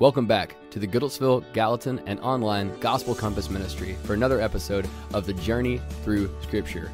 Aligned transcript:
Welcome 0.00 0.24
back 0.24 0.56
to 0.70 0.78
the 0.78 0.86
Goodlettsville, 0.86 1.44
Gallatin, 1.52 2.00
and 2.06 2.18
online 2.20 2.74
Gospel 2.80 3.14
Compass 3.14 3.50
Ministry 3.50 3.98
for 4.04 4.14
another 4.14 4.40
episode 4.40 4.88
of 5.12 5.26
the 5.26 5.34
Journey 5.34 5.78
Through 6.04 6.34
Scripture. 6.40 6.90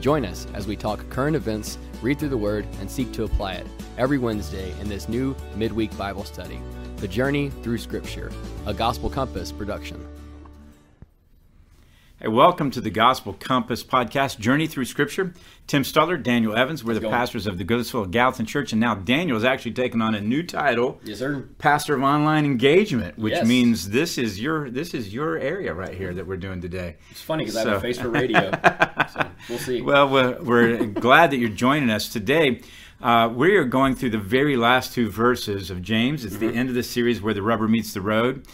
Join 0.00 0.24
us 0.24 0.44
as 0.54 0.66
we 0.66 0.74
talk 0.74 1.08
current 1.08 1.36
events, 1.36 1.78
read 2.02 2.18
through 2.18 2.30
the 2.30 2.36
Word, 2.36 2.66
and 2.80 2.90
seek 2.90 3.12
to 3.12 3.22
apply 3.22 3.52
it 3.52 3.66
every 3.96 4.18
Wednesday 4.18 4.74
in 4.80 4.88
this 4.88 5.08
new 5.08 5.36
midweek 5.54 5.96
Bible 5.96 6.24
study. 6.24 6.60
The 6.96 7.06
Journey 7.06 7.50
Through 7.62 7.78
Scripture, 7.78 8.32
a 8.66 8.74
Gospel 8.74 9.08
Compass 9.08 9.52
production. 9.52 10.04
Hey, 12.20 12.26
welcome 12.26 12.72
to 12.72 12.80
the 12.80 12.90
Gospel 12.90 13.32
Compass 13.32 13.84
podcast, 13.84 14.40
Journey 14.40 14.66
Through 14.66 14.86
Scripture. 14.86 15.34
Tim 15.68 15.84
Stutler, 15.84 16.20
Daniel 16.20 16.56
Evans, 16.56 16.82
we're 16.82 16.94
the 16.94 17.00
going? 17.00 17.12
pastors 17.14 17.46
of 17.46 17.58
the 17.58 17.64
Goodlettsville 17.64 18.10
Gallatin 18.10 18.44
Church, 18.44 18.72
and 18.72 18.80
now 18.80 18.96
Daniel 18.96 19.36
is 19.36 19.44
actually 19.44 19.70
taking 19.72 20.02
on 20.02 20.16
a 20.16 20.20
new 20.20 20.42
title, 20.42 20.98
Yes, 21.04 21.18
sir. 21.20 21.46
Pastor 21.58 21.94
of 21.94 22.02
Online 22.02 22.44
Engagement, 22.44 23.18
which 23.18 23.34
Yes. 23.34 23.46
means 23.46 23.90
this 23.90 24.18
is 24.18 24.40
your 24.40 24.68
this 24.68 24.94
is 24.94 25.14
your 25.14 25.38
area 25.38 25.72
right 25.72 25.94
here 25.94 26.12
that 26.12 26.26
we're 26.26 26.36
doing 26.38 26.60
today. 26.60 26.96
It's 27.12 27.22
funny 27.22 27.44
because 27.44 27.56
I 27.58 27.68
have 27.68 27.78
a 27.78 27.80
face 27.80 27.98
for 28.00 28.08
radio. 28.08 28.50
so 29.12 29.30
we'll 29.48 29.58
see. 29.58 29.80
Well, 29.88 30.08
we're, 30.08 30.42
we're 30.42 30.86
glad 30.86 31.30
that 31.30 31.36
you're 31.36 31.48
joining 31.50 31.88
us 31.90 32.08
today. 32.08 32.62
Uh, 33.00 33.30
we 33.32 33.54
are 33.56 33.64
going 33.64 33.94
through 33.94 34.10
the 34.10 34.18
very 34.18 34.56
last 34.56 34.92
two 34.92 35.08
verses 35.08 35.70
of 35.70 35.82
James. 35.82 36.24
It's 36.24 36.38
the 36.38 36.48
end 36.52 36.68
of 36.68 36.74
the 36.74 36.82
series 36.82 37.22
where 37.22 37.32
the 37.32 37.42
rubber 37.42 37.68
meets 37.68 37.92
the 37.94 38.00
road. 38.00 38.44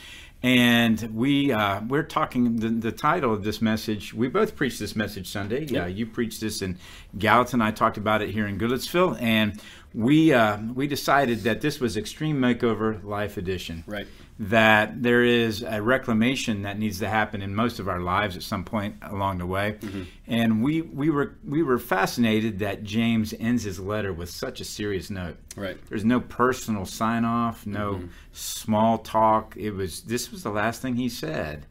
And 0.45 1.01
we 1.15 1.53
uh, 1.53 1.81
we're 1.89 2.03
talking 2.03 2.57
the, 2.57 2.69
the 2.69 2.93
title 2.93 3.33
of 3.33 3.45
this 3.45 3.63
message. 3.63 4.13
We 4.13 4.29
both 4.29 4.57
preached 4.57 4.79
this 4.79 4.95
message 4.95 5.27
Sunday. 5.27 5.65
Yeah, 5.65 5.87
you 5.87 6.05
preached 6.05 6.43
this 6.43 6.61
in 6.61 6.77
Gallatin. 7.17 7.63
I 7.63 7.71
talked 7.71 7.97
about 7.97 8.21
it 8.21 8.29
here 8.29 8.47
in 8.47 8.59
Goodlettsville, 8.59 9.19
and 9.23 9.59
we 9.95 10.33
uh, 10.33 10.59
we 10.75 10.89
decided 10.89 11.45
that 11.45 11.61
this 11.61 11.79
was 11.79 11.97
Extreme 11.97 12.41
Makeover 12.41 13.03
Life 13.05 13.37
Edition 13.37 13.85
right. 13.87 14.07
that 14.41 15.03
there 15.03 15.23
is 15.23 15.63
a 15.63 15.81
reclamation 15.81 16.63
that 16.63 16.79
needs 16.81 16.99
to 16.99 17.09
happen 17.09 17.41
in 17.41 17.55
most 17.55 17.79
of 17.79 17.89
our 17.89 18.01
lives 18.01 18.37
at 18.37 18.43
some 18.43 18.65
point 18.65 18.97
along 19.03 19.39
the 19.39 19.47
way. 19.47 19.79
And 20.27 20.65
we, 20.65 20.83
we 20.83 21.11
were 21.11 21.37
we 21.47 21.63
were 21.63 21.79
fascinated 21.79 22.59
that 22.59 22.83
James 22.83 23.33
ends 23.39 23.63
his 23.63 23.79
letter 23.79 24.13
with 24.13 24.31
such 24.31 24.61
a 24.61 24.65
serious 24.65 25.11
note. 25.11 25.37
Right. 25.55 25.79
There's 25.89 26.05
no 26.05 26.21
personal 26.21 26.87
sign 26.87 27.25
off, 27.25 27.65
no 27.65 28.03
small 28.33 28.99
talk. 28.99 29.57
It 29.57 29.71
was 29.71 30.03
this 30.03 30.33
was 30.33 30.43
the 30.43 30.51
last 30.51 30.83
thing 30.83 30.97
he 30.97 31.09
said. 31.09 31.67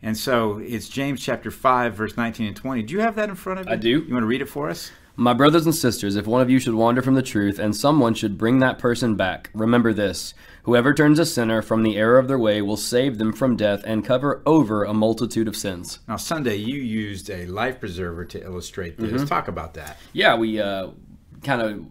And 0.00 0.16
so 0.16 0.58
it's 0.58 0.88
James 0.88 1.24
chapter 1.24 1.50
5 1.50 1.94
verse 1.94 2.16
19 2.16 2.46
and 2.46 2.56
20. 2.56 2.82
Do 2.84 2.94
you 2.94 3.00
have 3.00 3.16
that 3.16 3.30
in 3.30 3.34
front 3.34 3.60
of 3.60 3.66
you? 3.66 3.72
I 3.72 3.76
do. 3.76 3.88
You 3.88 4.12
want 4.12 4.22
to 4.22 4.28
read 4.28 4.42
it 4.42 4.48
for 4.48 4.70
us? 4.70 4.92
My 5.16 5.32
brothers 5.32 5.64
and 5.64 5.74
sisters, 5.74 6.16
if 6.16 6.26
one 6.26 6.40
of 6.40 6.50
you 6.50 6.58
should 6.58 6.74
wander 6.74 7.00
from 7.00 7.14
the 7.14 7.22
truth, 7.22 7.60
and 7.60 7.76
someone 7.76 8.14
should 8.14 8.36
bring 8.36 8.58
that 8.58 8.80
person 8.80 9.14
back, 9.14 9.48
remember 9.54 9.92
this 9.92 10.34
whoever 10.64 10.92
turns 10.92 11.20
a 11.20 11.26
sinner 11.26 11.62
from 11.62 11.84
the 11.84 11.96
error 11.96 12.18
of 12.18 12.26
their 12.26 12.38
way 12.38 12.60
will 12.60 12.76
save 12.76 13.18
them 13.18 13.32
from 13.32 13.54
death 13.54 13.82
and 13.86 14.04
cover 14.04 14.42
over 14.44 14.82
a 14.82 14.92
multitude 14.92 15.46
of 15.46 15.54
sins. 15.56 16.00
Now 16.08 16.16
Sunday 16.16 16.56
you 16.56 16.80
used 16.80 17.30
a 17.30 17.46
life 17.46 17.78
preserver 17.78 18.24
to 18.24 18.42
illustrate 18.42 18.98
this. 18.98 19.28
Talk 19.28 19.46
about 19.46 19.74
that. 19.74 19.98
Yeah, 20.12 20.34
we 20.34 20.60
uh, 20.60 20.88
kind 21.44 21.62
of 21.62 21.86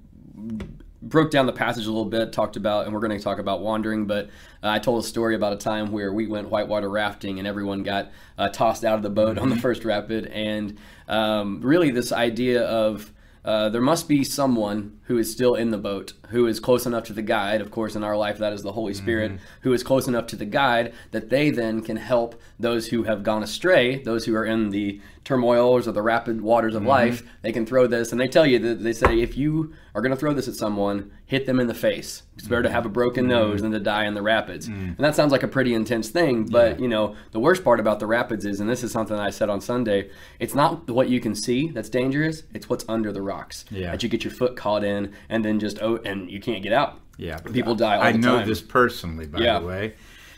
broke 1.13 1.29
down 1.29 1.45
the 1.45 1.53
passage 1.53 1.85
a 1.85 1.89
little 1.89 2.05
bit, 2.05 2.33
talked 2.33 2.55
about, 2.55 2.85
and 2.85 2.93
we're 2.93 2.99
going 2.99 3.15
to 3.15 3.23
talk 3.23 3.37
about 3.37 3.61
wandering, 3.61 4.07
but 4.07 4.25
uh, 4.63 4.69
I 4.69 4.79
told 4.79 5.03
a 5.03 5.07
story 5.07 5.35
about 5.35 5.53
a 5.53 5.57
time 5.57 5.91
where 5.91 6.11
we 6.11 6.25
went 6.25 6.49
whitewater 6.49 6.89
rafting 6.89 7.37
and 7.37 7.47
everyone 7.47 7.83
got 7.83 8.11
uh, 8.35 8.49
tossed 8.49 8.83
out 8.83 8.95
of 8.95 9.03
the 9.03 9.11
boat 9.11 9.37
on 9.37 9.49
the 9.51 9.55
first 9.55 9.85
rapid. 9.85 10.25
And 10.25 10.79
um, 11.07 11.61
really, 11.61 11.91
this 11.91 12.11
idea 12.11 12.63
of 12.63 13.13
uh, 13.45 13.69
there 13.69 13.81
must 13.81 14.07
be 14.07 14.23
someone 14.23 14.99
who 15.03 15.19
is 15.19 15.31
still 15.31 15.53
in 15.53 15.69
the 15.69 15.77
boat, 15.77 16.13
who 16.29 16.47
is 16.47 16.59
close 16.59 16.87
enough 16.87 17.03
to 17.03 17.13
the 17.13 17.21
guide. 17.21 17.61
Of 17.61 17.69
course, 17.69 17.95
in 17.95 18.03
our 18.03 18.17
life, 18.17 18.39
that 18.39 18.53
is 18.53 18.63
the 18.63 18.71
Holy 18.71 18.95
Spirit, 18.95 19.33
who 19.61 19.73
is 19.73 19.83
close 19.83 20.07
enough 20.07 20.25
to 20.27 20.35
the 20.35 20.45
guide 20.45 20.93
that 21.11 21.29
they 21.29 21.51
then 21.51 21.81
can 21.83 21.97
help 21.97 22.41
those 22.57 22.87
who 22.87 23.03
have 23.03 23.21
gone 23.21 23.43
astray, 23.43 24.01
those 24.01 24.25
who 24.25 24.33
are 24.33 24.45
in 24.45 24.71
the 24.71 24.99
turmoils 25.23 25.87
or 25.87 25.91
the 25.91 26.01
rapid 26.01 26.41
waters 26.41 26.75
of 26.75 26.81
mm-hmm. 26.81 26.89
life. 26.89 27.23
They 27.41 27.51
can 27.51 27.65
throw 27.65 27.87
this, 27.87 28.11
and 28.11 28.19
they 28.19 28.27
tell 28.27 28.45
you 28.45 28.59
that 28.59 28.83
they 28.83 28.93
say, 28.93 29.21
if 29.21 29.37
you 29.37 29.73
are 29.95 30.01
going 30.01 30.11
to 30.11 30.17
throw 30.17 30.33
this 30.33 30.47
at 30.47 30.55
someone, 30.55 31.11
hit 31.25 31.45
them 31.45 31.59
in 31.59 31.67
the 31.67 31.73
face. 31.73 32.23
It's 32.37 32.47
better 32.47 32.63
to 32.63 32.67
mm-hmm. 32.67 32.75
have 32.75 32.85
a 32.85 32.89
broken 32.89 33.23
mm-hmm. 33.23 33.31
nose 33.31 33.61
than 33.61 33.71
to 33.71 33.79
die 33.79 34.05
in 34.05 34.13
the 34.13 34.21
rapids. 34.21 34.67
Mm. 34.67 34.97
And 34.97 34.99
that 34.99 35.15
sounds 35.15 35.31
like 35.31 35.43
a 35.43 35.47
pretty 35.47 35.73
intense 35.73 36.09
thing, 36.09 36.45
but 36.45 36.79
you 36.79 36.87
know, 36.87 37.15
the 37.31 37.39
worst 37.39 37.63
part 37.63 37.79
about 37.79 37.99
the 37.99 38.07
rapids 38.07 38.45
is, 38.45 38.59
and 38.59 38.69
this 38.69 38.83
is 38.83 38.91
something 38.91 39.17
I 39.17 39.29
said 39.29 39.49
on 39.49 39.61
Sunday, 39.61 40.09
it's 40.39 40.55
not 40.55 40.89
what 40.89 41.09
you 41.09 41.19
can 41.19 41.35
see 41.35 41.69
that's 41.69 41.89
dangerous, 41.89 42.43
it's 42.53 42.69
what's 42.69 42.85
under 42.87 43.11
the 43.11 43.21
rocks 43.21 43.65
Yeah. 43.69 43.91
that 43.91 44.03
you 44.03 44.09
get 44.09 44.23
your 44.23 44.33
foot 44.33 44.55
caught 44.55 44.83
in, 44.83 45.13
and 45.29 45.45
then 45.45 45.59
just 45.59 45.81
oh, 45.81 45.97
and 46.03 46.29
you 46.29 46.39
can't 46.39 46.63
get 46.63 46.73
out. 46.73 46.99
Yeah, 47.17 47.37
people 47.37 47.75
die 47.75 47.97
all 47.97 48.03
I 48.03 48.11
know 48.13 48.37
time. 48.39 48.47
this 48.47 48.61
personally, 48.61 49.27
by 49.27 49.39
Yeah. 49.39 49.59
the 49.59 49.65
way. 49.65 49.93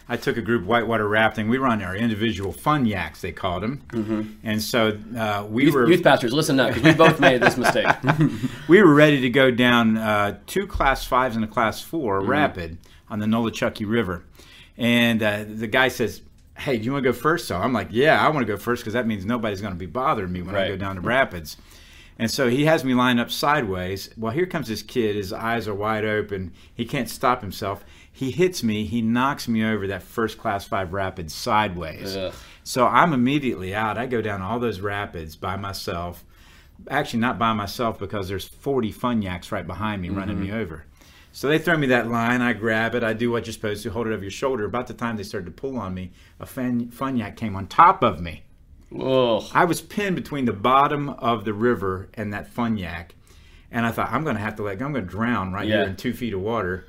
I 0.08 0.18
took 0.18 0.38
a 0.38 0.42
group 0.42 0.66
whitewater 0.66 1.08
rafting. 1.08 1.50
We 1.50 1.58
were 1.58 1.68
on 1.68 1.82
our 1.82 1.96
individual 1.96 2.52
fun 2.52 2.86
yaks, 2.86 3.22
they 3.22 3.32
called 3.32 3.64
them, 3.64 3.82
mm-hmm. 3.90 4.22
and 4.44 4.62
so 4.62 4.98
uh, 5.18 5.46
we 5.50 5.66
Youth, 5.66 5.74
were 5.74 5.90
youth 5.90 6.04
pastors, 6.04 6.32
listen 6.34 6.60
up, 6.60 6.70
because 6.74 6.84
we 6.84 6.94
both 6.94 7.20
made 7.20 7.42
this 7.42 7.58
mistake. 7.58 7.88
we 8.68 8.82
were 8.82 8.94
ready 8.94 9.20
to 9.22 9.30
go 9.30 9.50
down 9.50 9.98
uh, 9.98 10.38
two 10.46 10.68
class 10.68 11.06
fives 11.06 11.36
and 11.36 11.44
a 11.44 11.48
class 11.48 11.82
4 11.82 12.20
Mm-hmm. 12.22 12.30
rapid 12.30 12.78
on 13.10 13.20
the 13.20 13.26
Nolichucky 13.26 13.90
River, 13.90 14.24
and 14.78 15.22
uh, 15.24 15.44
the 15.48 15.68
guy 15.68 15.88
says. 15.88 16.22
Hey, 16.58 16.78
do 16.78 16.86
you 16.86 16.94
want 16.94 17.04
to 17.04 17.12
go 17.12 17.14
first? 17.14 17.50
So 17.50 17.58
I'm 17.58 17.74
like, 17.74 17.90
yeah, 17.92 18.26
I 18.26 18.30
want 18.30 18.48
to 18.48 18.54
go 18.54 18.56
first 18.56 18.82
because 18.82 18.94
that 18.94 19.06
means 19.06 19.26
nobody's 19.26 19.60
going 19.60 19.74
to 19.74 19.78
be 19.78 19.88
bothering 19.88 20.32
me 20.32 20.42
when 20.42 20.56
I 20.56 20.70
go 20.70 20.78
down 20.78 20.96
the 20.96 21.02
rapids. 21.02 21.58
And 22.18 22.32
so 22.32 22.48
he 22.48 22.64
has 22.64 22.86
me 22.86 22.94
lined 22.94 23.20
up 23.20 23.30
sideways. 23.30 24.10
Well, 24.16 24.32
here 24.32 24.46
comes 24.46 24.70
this 24.70 24.82
kid. 24.82 25.18
His 25.18 25.34
eyes 25.34 25.68
are 25.68 25.76
wide 25.76 26.06
open. 26.06 26.54
He 26.74 26.86
can't 26.86 27.10
stop 27.10 27.42
himself. 27.42 27.84
He 28.16 28.32
hits 28.32 28.64
me. 28.64 28.86
He 28.86 29.02
knocks 29.02 29.46
me 29.46 29.66
over 29.66 29.88
that 29.88 30.02
first 30.02 30.38
class 30.38 30.66
five 30.66 30.94
rapid 30.94 31.30
sideways. 31.30 32.16
Ugh. 32.16 32.34
So 32.64 32.88
I'm 32.88 33.12
immediately 33.12 33.76
out. 33.76 33.98
I 33.98 34.06
go 34.06 34.22
down 34.22 34.42
all 34.42 34.58
those 34.58 34.80
rapids 34.80 35.36
by 35.36 35.58
myself. 35.58 36.24
Actually, 36.90 37.20
not 37.20 37.38
by 37.38 37.52
myself 37.52 38.00
because 38.00 38.30
there's 38.30 38.48
40 38.48 38.94
funyaks 38.94 39.52
right 39.52 39.68
behind 39.68 40.02
me 40.02 40.08
running 40.08 40.40
me 40.40 40.48
mm-hmm. 40.48 40.56
over. 40.56 40.86
So 41.34 41.50
they 41.50 41.60
throw 41.60 41.76
me 41.76 41.88
that 41.88 42.08
line. 42.08 42.42
I 42.42 42.54
grab 42.54 42.96
it. 42.96 43.04
I 43.04 43.12
do 43.12 43.32
what 43.32 43.48
you're 43.48 43.54
supposed 43.54 43.84
to, 43.84 43.90
hold 43.92 44.08
it 44.08 44.14
over 44.14 44.22
your 44.24 44.32
shoulder. 44.32 44.64
About 44.64 44.88
the 44.88 44.94
time 44.94 45.18
they 45.18 45.24
started 45.24 45.48
to 45.48 45.52
pull 45.52 45.78
on 45.78 45.94
me, 45.94 46.14
a 46.40 46.46
fun, 46.46 46.92
fun 46.92 47.18
yak 47.18 47.36
came 47.36 47.54
on 47.58 47.68
top 47.68 48.02
of 48.02 48.22
me. 48.22 48.44
Ugh. 48.98 49.44
I 49.54 49.66
was 49.66 49.82
pinned 49.82 50.16
between 50.16 50.46
the 50.46 50.54
bottom 50.54 51.10
of 51.10 51.44
the 51.44 51.54
river 51.54 52.08
and 52.14 52.32
that 52.32 52.50
funyak. 52.56 53.10
and 53.72 53.86
I 53.86 53.92
thought 53.92 54.14
I'm 54.14 54.24
going 54.24 54.38
to 54.38 54.42
have 54.42 54.56
to 54.56 54.64
let 54.64 54.80
go. 54.80 54.86
I'm 54.86 54.94
going 54.94 55.04
to 55.04 55.12
drown 55.12 55.52
right 55.52 55.68
Yeah. 55.68 55.80
here 55.82 55.88
in 55.88 55.98
two 55.98 56.14
feet 56.14 56.34
of 56.34 56.40
water. 56.40 56.86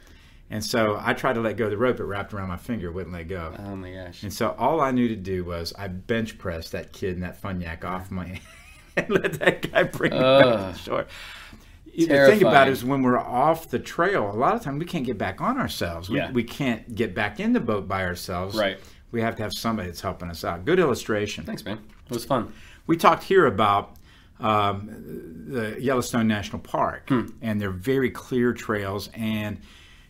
And 0.51 0.65
so 0.65 1.01
I 1.03 1.12
tried 1.12 1.33
to 1.34 1.41
let 1.41 1.57
go 1.57 1.65
of 1.65 1.71
the 1.71 1.77
rope. 1.77 1.99
It 1.99 2.05
wrapped 2.05 2.33
around 2.33 2.49
my 2.49 2.57
finger, 2.57 2.93
wouldn't 2.93 3.12
let 3.15 3.27
go. 3.29 3.53
Oh 3.59 3.75
my 3.77 3.91
gosh. 3.93 4.23
And 4.23 4.33
so 4.33 4.55
all 4.59 4.81
I 4.81 4.93
knew 4.93 5.09
to 5.09 5.17
do 5.17 5.45
was 5.45 5.73
I 5.77 5.89
bench 5.89 6.39
pressed 6.39 6.73
that 6.73 6.93
kid 6.93 7.15
and 7.15 7.23
that 7.25 7.37
fun 7.37 7.61
yak 7.61 7.84
off 7.84 8.11
my 8.12 8.41
and 8.97 9.11
let 9.11 9.34
that 9.41 9.71
guy 9.73 9.83
bring 9.83 10.12
me 10.12 10.19
back 10.19 10.75
to 10.75 10.79
shore. 10.81 11.07
The 11.97 12.07
thing 12.07 12.11
about 12.12 12.29
Terrifying. 12.34 12.69
it 12.69 12.73
is 12.73 12.84
when 12.84 13.03
we're 13.03 13.19
off 13.19 13.71
the 13.71 13.79
trail, 13.79 14.31
a 14.31 14.37
lot 14.37 14.55
of 14.55 14.61
times 14.62 14.79
we 14.79 14.84
can't 14.84 15.05
get 15.07 15.17
back 15.19 15.41
on 15.41 15.59
ourselves. 15.59 16.11
We, 16.11 16.19
Yeah. 16.19 16.31
we 16.31 16.45
can't 16.45 16.95
get 16.95 17.15
back 17.15 17.41
in 17.41 17.53
the 17.55 17.61
boat 17.61 17.89
by 17.89 18.05
ourselves. 18.05 18.55
Right. 18.57 18.78
We 19.13 19.23
have 19.23 19.34
to 19.37 19.43
have 19.43 19.53
somebody 19.55 19.89
that's 19.89 20.03
helping 20.03 20.28
us 20.28 20.45
out. 20.45 20.65
Good 20.67 20.78
illustration. 20.78 21.45
Thanks, 21.45 21.65
man. 21.65 21.78
It 22.05 22.13
was 22.13 22.25
fun. 22.25 22.53
We 22.87 22.97
talked 22.99 23.23
here 23.25 23.47
about 23.47 23.97
um, 24.41 25.45
the 25.49 25.77
Yellowstone 25.81 26.28
National 26.28 26.59
Park, 26.61 27.09
Hmm. 27.09 27.27
and 27.41 27.59
they're 27.61 27.71
very 27.71 28.11
clear 28.11 28.53
trails. 28.53 29.09
And 29.15 29.59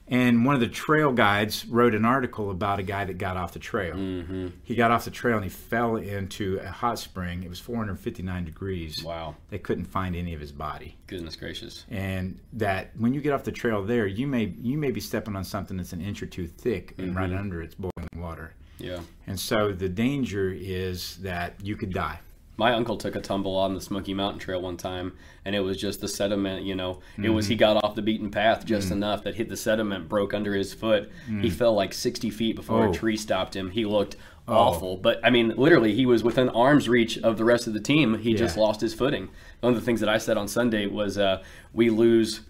and 0.08 0.44
one 0.44 0.54
of 0.54 0.60
the 0.60 0.68
trail 0.68 1.12
guides 1.12 1.66
wrote 1.66 1.94
an 1.94 2.04
article 2.04 2.50
about 2.50 2.78
a 2.78 2.82
guy 2.82 3.04
that 3.04 3.18
got 3.18 3.36
off 3.36 3.52
the 3.52 3.58
trail. 3.58 3.94
Mm-hmm. 3.96 4.48
He 4.62 4.74
got 4.74 4.90
off 4.90 5.04
the 5.04 5.10
trail 5.10 5.36
and 5.36 5.44
he 5.44 5.50
fell 5.50 5.96
into 5.96 6.58
a 6.62 6.68
hot 6.70 6.98
spring. 6.98 7.42
It 7.42 7.48
was 7.48 7.58
459 7.60 8.44
degrees. 8.44 9.02
Wow. 9.04 9.34
They 9.50 9.58
couldn't 9.58 9.86
find 9.86 10.14
any 10.14 10.32
of 10.34 10.40
his 10.40 10.52
body. 10.52 10.96
Goodness 11.06 11.36
gracious. 11.36 11.84
And 11.90 12.38
that 12.52 12.90
when 12.98 13.14
you 13.14 13.20
get 13.20 13.32
off 13.32 13.44
the 13.44 13.52
trail 13.52 13.82
there, 13.82 14.06
you 14.06 14.26
may 14.26 14.54
you 14.60 14.78
may 14.78 14.90
be 14.90 15.00
stepping 15.00 15.34
on 15.36 15.44
something 15.44 15.76
that's 15.76 15.92
an 15.92 16.00
inch 16.00 16.22
or 16.22 16.26
two 16.26 16.46
thick, 16.46 16.94
and 16.98 17.14
right 17.16 17.28
Mm-hmm. 17.30 17.38
under 17.38 17.62
it's 17.62 17.74
boiling 17.74 18.09
water. 18.16 18.52
Yeah. 18.78 19.00
And 19.26 19.41
so 19.41 19.72
the 19.72 19.88
danger 19.88 20.52
is 20.56 21.16
that 21.18 21.54
you 21.62 21.76
could 21.76 21.92
die. 21.92 22.20
My 22.58 22.72
uncle 22.72 22.97
took 22.97 23.14
a 23.14 23.20
tumble 23.20 23.54
on 23.56 23.74
the 23.74 23.80
Smoky 23.80 24.14
Mountain 24.14 24.41
Trail 24.41 24.62
one 24.62 24.76
time, 24.76 25.12
and 25.44 25.54
it 25.54 25.60
was 25.60 25.76
just 25.76 26.00
the 26.00 26.08
sediment. 26.08 26.64
You 26.64 26.74
know, 26.74 27.00
it 27.22 27.28
was 27.28 27.47
he 27.47 27.54
mm-hmm. 27.54 27.60
got 27.60 27.84
off 27.84 27.94
the 27.94 28.03
beaten 28.03 28.30
path 28.30 28.64
just 28.64 28.88
mm. 28.88 28.92
enough 28.92 29.24
that 29.24 29.34
hit 29.34 29.48
the 29.48 29.56
sediment, 29.56 30.08
broke 30.08 30.32
under 30.32 30.54
his 30.54 30.72
foot. 30.72 31.10
He 31.26 31.32
mm. 31.32 31.53
fell 31.53 31.74
like 31.74 31.92
sixty 31.92 32.30
feet 32.30 32.56
before 32.56 32.86
Oh. 32.86 32.91
a 32.91 32.94
tree 32.94 33.16
stopped 33.16 33.54
him. 33.54 33.70
He 33.70 33.84
looked 33.84 34.16
oh. 34.48 34.54
awful, 34.54 34.97
but 34.97 35.20
I 35.22 35.30
mean, 35.30 35.54
literally, 35.56 35.94
he 35.94 36.06
was 36.06 36.24
within 36.24 36.48
arm's 36.48 36.88
reach 36.88 37.18
of 37.18 37.36
the 37.36 37.44
rest 37.44 37.66
of 37.66 37.74
the 37.74 37.80
team. 37.80 38.18
He 38.18 38.32
just 38.34 38.56
lost 38.56 38.80
his 38.80 38.94
footing. 38.94 39.28
One 39.60 39.74
of 39.74 39.78
the 39.78 39.84
things 39.84 40.00
that 40.00 40.09
I 40.09 40.18
said 40.18 40.36
on 40.38 40.48
Sunday 40.48 40.86
was, 40.86 41.18
uh, 41.18 41.42
we 41.72 41.91
lose. 41.91 42.41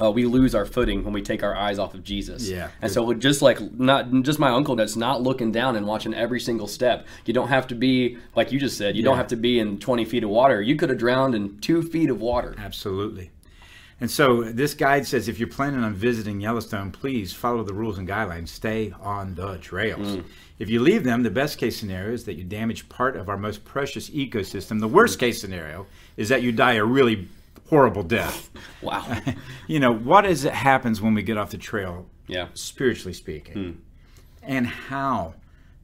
Uh, 0.00 0.10
we 0.10 0.26
lose 0.26 0.54
our 0.54 0.66
footing 0.66 1.02
when 1.02 1.12
we 1.12 1.22
take 1.22 1.42
our 1.42 1.56
eyes 1.56 1.78
off 1.78 1.94
of 1.94 2.04
Jesus. 2.04 2.48
Yeah. 2.48 2.68
And 2.82 2.92
so, 2.92 3.12
just 3.14 3.42
like 3.42 3.60
not 3.72 4.10
just 4.22 4.38
my 4.38 4.50
uncle 4.50 4.76
that's 4.76 4.96
not 4.96 5.22
looking 5.22 5.50
down 5.50 5.76
and 5.76 5.86
watching 5.86 6.14
every 6.14 6.40
single 6.40 6.68
step. 6.68 7.06
You 7.24 7.34
don't 7.34 7.48
have 7.48 7.66
to 7.68 7.74
be 7.74 8.18
like 8.36 8.52
you 8.52 8.60
just 8.60 8.76
said. 8.76 8.96
You 8.96 9.02
don't 9.02 9.16
have 9.16 9.28
to 9.28 9.36
be 9.36 9.58
in 9.58 9.78
20 9.78 10.04
feet 10.04 10.22
of 10.24 10.30
water. 10.30 10.62
You 10.62 10.76
could 10.76 10.90
have 10.90 10.98
drowned 10.98 11.34
in 11.34 11.58
two 11.58 11.82
feet 11.82 12.10
of 12.10 12.20
water. 12.20 12.54
Absolutely. 12.58 13.30
And 14.00 14.10
so 14.10 14.44
this 14.44 14.74
guide 14.74 15.06
says 15.06 15.26
if 15.26 15.40
you're 15.40 15.48
planning 15.48 15.82
on 15.82 15.94
visiting 15.94 16.40
Yellowstone, 16.40 16.92
please 16.92 17.32
follow 17.32 17.64
the 17.64 17.74
rules 17.74 17.98
and 17.98 18.06
guidelines. 18.06 18.48
Stay 18.48 18.94
on 19.00 19.34
the 19.34 19.58
trails. 19.58 20.22
If 20.58 20.68
you 20.68 20.80
leave 20.80 21.02
them, 21.02 21.22
the 21.22 21.30
best 21.30 21.58
case 21.58 21.78
scenario 21.78 22.12
is 22.12 22.24
that 22.24 22.34
you 22.34 22.44
damage 22.44 22.88
part 22.88 23.16
of 23.16 23.28
our 23.28 23.36
most 23.36 23.64
precious 23.64 24.10
ecosystem. 24.10 24.78
The 24.78 24.88
worst 24.88 25.18
case 25.18 25.40
scenario 25.40 25.86
is 26.16 26.28
that 26.28 26.42
you 26.42 26.52
die 26.52 26.74
a 26.74 26.84
really 26.84 27.28
horrible 27.68 28.02
death. 28.02 28.50
Wow. 28.80 29.20
you 29.66 29.80
know, 29.80 29.92
what 29.92 30.24
is 30.24 30.44
it 30.44 30.52
happens 30.54 31.00
when 31.02 31.12
we 31.12 31.24
get 31.24 31.36
off 31.36 31.50
the 31.50 31.58
trail, 31.58 32.06
yeah. 32.28 32.46
spiritually 32.54 33.12
speaking? 33.12 33.82
And 34.40 34.68
how 34.68 35.34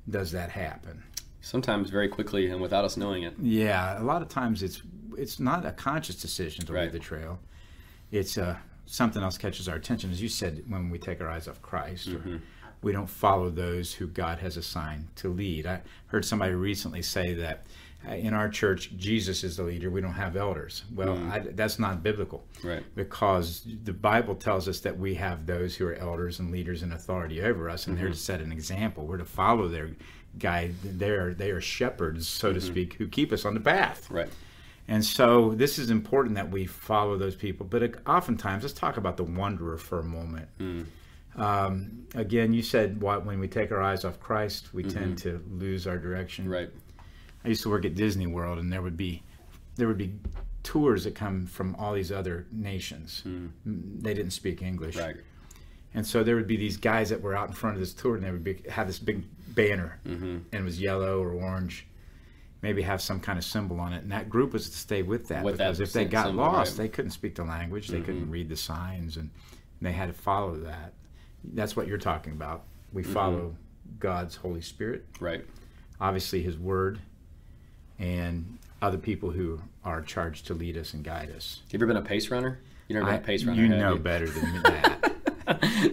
does 0.09 0.31
that 0.31 0.51
happen? 0.51 1.03
Sometimes 1.41 1.91
very 1.91 2.07
quickly 2.07 2.47
and 2.51 2.61
without 2.61 2.85
us 2.85 2.97
knowing 2.97 3.25
it. 3.25 3.35
Yeah, 3.41 4.01
a 4.01 4.05
lot 4.05 4.23
of 4.23 4.29
times 4.29 4.63
it's 4.63 4.81
it's 5.19 5.41
not 5.41 5.67
a 5.67 5.73
conscious 5.73 6.15
decision 6.15 6.65
to 6.67 6.73
Right. 6.73 6.83
leave 6.85 6.93
the 6.93 7.01
trail. 7.01 7.41
It's 8.13 8.39
uh, 8.39 8.57
something 8.87 9.23
else 9.23 9.37
catches 9.37 9.69
our 9.69 9.75
attention, 9.77 10.13
as 10.13 10.23
you 10.23 10.29
said, 10.29 10.63
when 10.69 10.89
we 10.89 10.99
take 10.99 11.21
our 11.21 11.29
eyes 11.29 11.49
off 11.49 11.61
Christ. 11.61 12.09
Or 12.11 12.41
we 12.83 12.93
don't 12.93 13.11
follow 13.11 13.51
those 13.51 13.93
who 13.95 14.07
God 14.07 14.39
has 14.39 14.57
assigned 14.57 15.09
to 15.17 15.29
lead. 15.31 15.67
I 15.67 15.81
heard 16.07 16.25
somebody 16.25 16.55
recently 16.55 17.03
say 17.03 17.35
that 17.35 17.65
in 18.09 18.35
our 18.35 18.49
church, 18.49 18.97
Jesus 18.97 19.45
is 19.45 19.57
the 19.57 19.63
leader. 19.63 19.91
We 19.91 20.01
don't 20.01 20.13
have 20.13 20.37
elders. 20.37 20.85
Well, 20.95 21.17
mm. 21.17 21.31
I, 21.31 21.39
that's 21.39 21.79
not 21.79 22.03
biblical 22.03 22.45
Right. 22.63 22.83
because 22.95 23.67
the 23.85 23.93
Bible 23.93 24.35
tells 24.35 24.69
us 24.69 24.81
that 24.81 24.99
we 24.99 25.15
have 25.15 25.47
those 25.47 25.75
who 25.77 25.87
are 25.87 25.95
elders 25.95 26.39
and 26.39 26.51
leaders 26.51 26.83
and 26.83 26.93
authority 26.93 27.43
over 27.43 27.71
us, 27.71 27.87
and 27.87 27.97
they're 27.97 28.07
mm-hmm. 28.07 28.13
to 28.13 28.19
set 28.19 28.41
an 28.41 28.53
example. 28.53 29.07
We're 29.07 29.19
to 29.19 29.25
follow 29.25 29.69
their 29.69 29.91
guide. 30.39 30.75
They're 30.83 31.35
they 31.35 31.51
are 31.51 31.61
shepherds, 31.61 32.29
so 32.29 32.53
to 32.53 32.59
mm-hmm. 32.59 32.69
speak, 32.69 32.95
who 32.95 33.09
keep 33.09 33.33
us 33.33 33.45
on 33.45 33.55
the 33.55 33.61
path. 33.61 34.11
Right. 34.11 34.29
And 34.87 35.03
so 35.05 35.55
this 35.55 35.79
is 35.79 35.91
important 35.91 36.35
that 36.35 36.51
we 36.51 36.67
follow 36.67 37.17
those 37.17 37.37
people. 37.37 37.67
But 37.67 37.83
uh, 37.83 37.89
oftentimes, 38.07 38.65
let's 38.65 38.75
talk 38.75 38.97
about 38.97 39.17
the 39.17 39.25
wanderer 39.25 39.79
for 39.79 40.01
a 40.01 40.05
moment. 40.05 40.49
Mm. 40.59 40.87
Um, 41.37 42.07
again, 42.15 42.53
you 42.53 42.63
said 42.63 43.01
what 43.01 43.25
when 43.25 43.41
we 43.41 43.49
take 43.49 43.73
our 43.73 43.83
eyes 43.83 44.05
off 44.05 44.21
Christ, 44.21 44.75
we 44.75 44.85
mm-hmm. 44.85 44.99
tend 44.99 45.19
to 45.19 45.43
lose 45.51 45.87
our 45.87 45.99
direction. 45.99 46.49
Right. 46.49 46.71
I 47.45 47.49
used 47.49 47.63
to 47.63 47.71
work 47.71 47.85
at 47.85 47.95
Disney 47.95 48.27
World, 48.27 48.59
and 48.59 48.73
there 48.73 48.83
would 48.83 48.97
be 48.97 49.23
there 49.77 49.89
would 49.89 49.99
be 49.99 50.13
tours 50.63 51.05
that 51.05 51.15
come 51.15 51.47
from 51.47 51.75
all 51.77 51.93
these 51.95 52.13
other 52.13 52.47
nations. 52.53 53.23
Mm, 53.27 53.51
They 54.03 54.15
didn't 54.15 54.31
speak 54.33 54.63
English, 54.63 54.97
Right. 54.97 55.17
and 55.95 56.07
so 56.07 56.23
there 56.23 56.37
would 56.37 56.47
be 56.47 56.57
these 56.57 56.77
guys 56.77 57.11
that 57.11 57.21
were 57.21 57.35
out 57.37 57.49
in 57.49 57.55
front 57.55 57.75
of 57.77 57.81
this 57.81 57.93
tour, 57.93 58.15
and 58.15 58.25
they 58.25 58.31
would 58.31 58.45
be, 58.45 58.63
have 58.71 58.87
this 58.87 58.99
big 59.01 59.25
banner, 59.55 59.99
Mm-hmm. 60.07 60.25
and 60.25 60.55
it 60.55 60.63
was 60.63 60.81
yellow 60.81 61.21
or 61.23 61.33
orange, 61.33 61.87
maybe 62.63 62.83
have 62.83 63.03
some 63.03 63.19
kind 63.21 63.37
of 63.39 63.45
symbol 63.45 63.79
on 63.81 63.93
it, 63.93 64.03
and 64.05 64.13
that 64.13 64.31
group 64.31 64.53
was 64.53 64.71
to 64.71 64.77
stay 64.77 65.03
with 65.03 65.27
that 65.29 65.45
With 65.45 65.59
that 65.59 65.65
because 65.73 65.81
if 65.81 65.93
they 65.93 66.05
got 66.07 66.27
symbol, 66.27 66.45
lost, 66.45 66.57
right. 66.57 66.67
Mm-hmm. 66.69 66.83
they 66.83 66.89
couldn't 66.89 67.11
speak 67.11 67.35
the 67.35 67.45
language, 67.45 67.89
they 67.89 68.01
couldn't 68.01 68.31
read 68.31 68.49
the 68.49 68.57
signs, 68.57 69.17
and 69.19 69.31
they 69.83 69.93
had 69.93 70.07
to 70.07 70.15
follow 70.15 70.57
that. 70.59 70.95
That's 71.43 71.77
what 71.77 71.89
you're 71.89 71.99
talking 71.99 72.33
about. 72.33 72.63
We 72.93 73.03
Mm-hmm. 73.03 73.13
follow 73.13 73.57
God's 73.99 74.37
Holy 74.37 74.61
Spirit 74.63 75.05
Right. 75.21 75.45
obviously 76.01 76.43
his 76.43 76.57
word 76.57 77.01
and 77.99 78.59
other 78.83 78.99
people 78.99 79.31
who 79.31 79.61
are 79.85 80.03
charged 80.03 80.47
to 80.47 80.55
lead 80.55 80.77
us 80.77 80.95
and 80.95 81.05
guide 81.05 81.31
us. 81.35 81.61
You 81.71 81.79
ever 81.79 81.87
been 81.87 81.97
a 81.97 82.03
pace 82.03 82.31
runner? 82.31 82.61
You 82.89 82.95
never 82.95 83.07
been 83.07 83.15
I- 83.15 83.19
a 83.19 83.23
pace 83.23 83.45
runner? 83.45 83.63
you 83.63 83.69
know 83.69 83.97
better 83.97 84.29
than 84.29 84.53
me 84.53 84.59
that. 84.65 85.11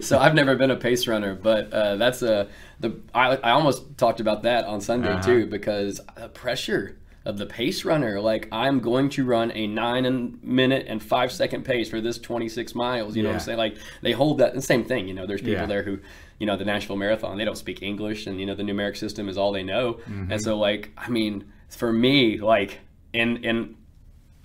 so 0.00 0.18
I've 0.18 0.34
never 0.34 0.56
been 0.56 0.70
a 0.70 0.76
pace 0.76 1.06
runner, 1.06 1.34
but 1.34 1.72
uh, 1.72 1.96
that's 1.96 2.22
a 2.22 2.48
the 2.80 2.98
I, 3.14 3.36
I 3.36 3.50
almost 3.52 3.96
talked 3.98 4.20
about 4.20 4.42
that 4.44 4.64
on 4.64 4.80
Sunday 4.80 5.08
Uh-huh. 5.08 5.22
too 5.22 5.46
because 5.46 6.00
the 6.16 6.28
pressure 6.28 6.96
of 7.24 7.38
the 7.38 7.46
pace 7.46 7.84
runner. 7.84 8.20
Like 8.20 8.48
I'm 8.50 8.80
going 8.80 9.08
to 9.10 9.24
run 9.24 9.52
a 9.54 9.66
nine 9.68 10.04
and 10.06 10.42
minute 10.42 10.86
and 10.88 11.00
five 11.02 11.30
second 11.30 11.64
pace 11.64 11.88
for 11.88 12.00
this 12.00 12.18
26 12.18 12.74
miles. 12.74 13.14
You 13.14 13.22
know 13.22 13.28
what 13.28 13.34
I'm 13.36 13.40
saying? 13.40 13.58
Like 13.58 13.76
they 14.00 14.10
hold 14.12 14.38
that 14.38 14.54
the 14.54 14.62
same 14.62 14.84
thing. 14.84 15.06
You 15.06 15.14
know, 15.14 15.26
there's 15.26 15.40
people 15.40 15.54
Yeah. 15.60 15.66
there 15.66 15.82
who, 15.84 15.98
you 16.40 16.46
know, 16.46 16.56
the 16.56 16.64
Nashville 16.64 16.96
Marathon 16.96 17.38
they 17.38 17.44
don't 17.44 17.56
speak 17.58 17.80
English 17.82 18.26
and 18.26 18.40
you 18.40 18.46
know 18.46 18.54
the 18.56 18.64
numeric 18.64 18.96
system 18.96 19.28
is 19.28 19.38
all 19.38 19.52
they 19.52 19.62
know. 19.62 19.94
Mm-hmm. 19.94 20.32
And 20.32 20.42
so 20.42 20.58
like 20.58 20.90
I 20.98 21.08
mean 21.10 21.44
for 21.74 21.92
me 21.92 22.38
like 22.38 22.80
in 23.12 23.44
in 23.44 23.76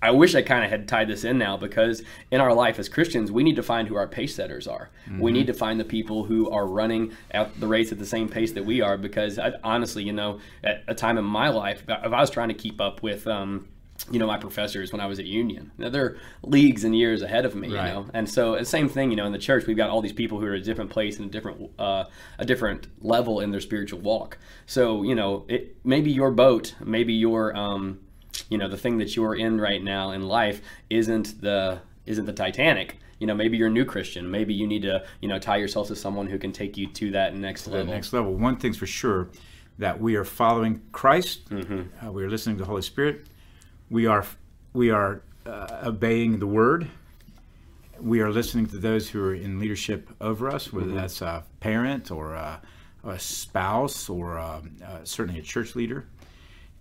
I 0.02 0.12
wish 0.12 0.36
I 0.36 0.44
kind 0.44 0.64
of 0.64 0.70
had 0.70 0.88
tied 0.88 1.08
this 1.08 1.24
in 1.24 1.40
now 1.40 1.58
because 1.58 2.04
in 2.30 2.40
our 2.40 2.54
life 2.54 2.78
as 2.78 2.88
Christians, 2.88 3.32
we 3.32 3.42
need 3.42 3.56
to 3.56 3.64
find 3.64 3.88
who 3.88 3.96
our 3.96 4.08
pace 4.08 4.36
setters 4.36 4.68
are. 4.68 4.92
We 5.20 5.32
need 5.32 5.48
to 5.48 5.56
find 5.56 5.80
the 5.80 5.86
people 5.86 6.24
who 6.24 6.52
are 6.52 6.68
running 6.68 7.14
at 7.32 7.60
the 7.60 7.66
race 7.66 7.92
at 7.92 7.98
the 7.98 8.06
same 8.06 8.30
pace 8.30 8.52
that 8.52 8.64
we 8.64 8.80
are. 8.82 8.96
Because 8.96 9.40
I, 9.40 9.54
honestly, 9.64 10.04
you 10.04 10.14
know, 10.14 10.40
at 10.64 10.84
a 10.88 10.94
time 10.94 11.18
in 11.18 11.26
my 11.26 11.50
life, 11.50 11.84
if 11.88 12.14
I 12.14 12.22
was 12.22 12.30
trying 12.30 12.50
to 12.50 12.54
keep 12.54 12.80
up 12.80 13.02
with, 13.02 13.26
um, 13.26 13.70
you 14.12 14.20
know, 14.20 14.28
my 14.28 14.38
professors 14.38 14.92
when 14.92 15.02
I 15.02 15.06
was 15.06 15.20
at 15.20 15.26
Union, 15.26 15.72
now, 15.78 15.90
they're 15.90 16.18
leagues 16.44 16.84
and 16.84 16.96
years 16.96 17.22
ahead 17.22 17.46
of 17.46 17.56
me. 17.56 17.74
Right. 17.74 17.88
You 17.88 17.94
know, 17.94 18.06
and 18.14 18.30
so 18.30 18.56
the 18.56 18.66
same 18.66 18.90
thing, 18.90 19.10
you 19.10 19.18
know, 19.18 19.26
in 19.26 19.32
the 19.32 19.38
church, 19.38 19.66
we've 19.66 19.78
got 19.78 19.90
all 19.90 20.02
these 20.02 20.14
people 20.14 20.40
who 20.40 20.46
are 20.46 20.54
at 20.54 20.62
a 20.62 20.64
different 20.64 20.90
place 20.90 21.18
and 21.18 21.28
a 21.28 21.32
different 21.32 21.72
uh, 21.80 22.06
a 22.38 22.46
different 22.46 22.88
level 23.02 23.40
in 23.40 23.52
their 23.52 23.62
spiritual 23.62 24.00
walk. 24.00 24.38
So 24.66 25.04
you 25.04 25.16
know, 25.16 25.46
it 25.48 25.78
maybe 25.84 26.12
your 26.12 26.32
boat, 26.32 26.76
maybe 26.84 27.14
your 27.14 27.56
um, 27.56 28.00
you 28.50 28.58
know 28.58 28.68
the 28.68 28.78
thing 28.78 28.98
that 29.00 29.16
you're 29.16 29.36
in 29.36 29.60
right 29.60 29.84
now 29.84 30.12
in 30.12 30.24
life 30.24 30.62
isn't 30.90 31.42
the 31.42 31.82
isn't 32.06 32.26
the 32.26 32.34
Titanic. 32.34 32.98
You 33.20 33.26
know, 33.26 33.34
maybe 33.34 33.58
you're 33.58 33.68
a 33.68 33.72
new 33.72 33.86
Christian. 33.86 34.30
Maybe 34.30 34.54
you 34.54 34.68
need 34.68 34.84
to 34.84 35.04
you 35.22 35.28
know 35.28 35.40
tie 35.40 35.58
yourself 35.58 35.88
to 35.88 35.96
someone 35.96 36.28
who 36.28 36.38
can 36.38 36.52
take 36.52 36.78
you 36.78 36.88
to 36.88 37.12
that 37.12 37.36
next 37.36 37.64
the 37.64 37.72
level. 37.72 37.94
next 37.94 38.14
level. 38.14 38.34
One 38.34 38.58
thing's 38.58 38.78
for 38.78 38.88
sure 38.88 39.30
that 39.80 40.00
we 40.00 40.16
are 40.16 40.24
following 40.24 40.82
Christ. 40.92 41.50
Mm-hmm. 41.50 42.06
Uh, 42.06 42.12
we 42.12 42.24
are 42.24 42.30
listening 42.30 42.58
to 42.58 42.64
the 42.64 42.68
Holy 42.68 42.82
Spirit. 42.82 43.28
We 43.90 44.06
are 44.06 44.26
we 44.74 44.90
are 44.92 45.22
uh, 45.46 45.82
obeying 45.86 46.40
the 46.40 46.48
Word. 46.48 46.88
We 48.00 48.20
are 48.22 48.30
listening 48.32 48.68
to 48.68 48.78
those 48.78 49.10
who 49.10 49.24
are 49.24 49.34
in 49.34 49.60
leadership 49.60 50.10
over 50.22 50.50
us, 50.50 50.72
whether 50.72 50.88
Mm-hmm. 50.88 50.96
that's 50.98 51.22
a 51.22 51.44
parent 51.62 52.12
or 52.12 52.34
a, 52.36 52.62
a 53.04 53.18
spouse 53.20 54.10
or 54.10 54.38
um 54.40 54.76
uh, 54.86 55.00
certainly 55.04 55.40
a 55.40 55.44
church 55.44 55.76
leader. 55.76 56.06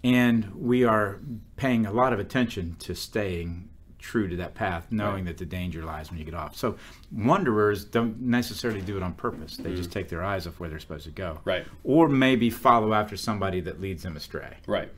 And 0.04 0.54
we 0.54 0.84
are 0.84 1.18
paying 1.56 1.86
a 1.86 1.92
lot 1.92 2.12
of 2.12 2.18
attention 2.20 2.76
to 2.80 2.94
staying 2.94 3.70
true 3.98 4.28
to 4.28 4.36
that 4.36 4.54
path, 4.54 4.86
knowing 4.92 5.24
that 5.24 5.36
the 5.38 5.46
danger 5.46 5.82
lies 5.82 6.10
when 6.10 6.18
you 6.18 6.24
get 6.24 6.34
off. 6.34 6.54
So, 6.54 6.76
wanderers 7.10 7.84
don't 7.84 8.20
necessarily 8.20 8.80
do 8.82 8.96
it 8.96 9.02
on 9.02 9.14
purpose. 9.14 9.56
They 9.56 9.74
just 9.74 9.90
take 9.90 10.08
their 10.08 10.22
eyes 10.22 10.46
off 10.46 10.60
where 10.60 10.68
they're 10.68 10.78
supposed 10.78 11.06
to 11.06 11.10
go. 11.10 11.40
Right. 11.44 11.66
Or 11.82 12.08
maybe 12.08 12.50
follow 12.50 12.92
after 12.92 13.16
somebody 13.16 13.60
that 13.62 13.80
leads 13.80 14.04
them 14.04 14.16
astray. 14.16 14.58
Right. 14.68 14.90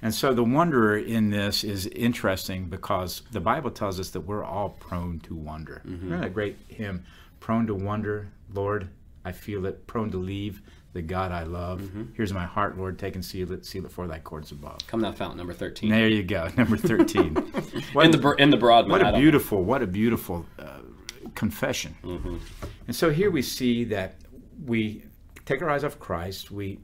And 0.00 0.14
so, 0.14 0.32
the 0.32 0.44
wanderer 0.44 0.96
in 0.96 1.30
this 1.30 1.64
is 1.64 1.86
interesting 1.88 2.66
because 2.66 3.22
the 3.32 3.40
Bible 3.40 3.70
tells 3.70 3.98
us 3.98 4.10
that 4.10 4.20
we're 4.20 4.44
all 4.44 4.70
prone 4.70 5.18
to 5.20 5.34
wander. 5.34 5.82
Remember 5.84 6.20
that 6.20 6.34
great 6.34 6.56
hymn, 6.68 7.04
Prone 7.40 7.66
to 7.66 7.74
Wander, 7.74 8.28
Lord, 8.52 8.88
I 9.24 9.32
feel 9.32 9.66
it, 9.66 9.86
prone 9.86 10.10
to 10.12 10.18
leave 10.18 10.62
the 10.92 11.02
God 11.02 11.32
I 11.32 11.42
love. 11.44 11.90
Here's 12.14 12.32
my 12.32 12.44
heart, 12.44 12.78
Lord, 12.78 12.98
take 12.98 13.14
and 13.14 13.24
seal 13.24 13.52
it, 13.52 13.66
seal 13.66 13.84
it 13.84 13.92
for 13.92 14.06
thy 14.06 14.18
courts 14.18 14.50
above. 14.52 14.78
Come 14.86 15.00
thou 15.00 15.12
fountain 15.12 15.38
number 15.38 15.52
thirteen. 15.52 15.90
There 15.90 16.08
you 16.08 16.22
go, 16.22 16.48
number 16.56 16.76
13. 16.76 17.34
What, 17.92 18.04
in 18.04 18.10
the 18.10 18.34
in 18.38 18.50
the 18.50 18.56
broad. 18.56 18.88
what 18.88 19.06
a 19.06 19.12
beautiful, 19.12 19.62
what 19.62 19.82
a 19.82 19.86
beautiful 19.86 20.44
uh, 20.58 20.80
confession. 21.34 21.96
Mm-hmm. 22.02 22.36
And 22.86 22.96
so 22.96 23.10
here 23.10 23.30
we 23.30 23.42
see 23.42 23.84
that 23.84 24.16
we 24.64 25.04
take 25.46 25.62
our 25.62 25.70
eyes 25.70 25.84
off 25.84 25.98
Christ. 25.98 26.50
We 26.50 26.80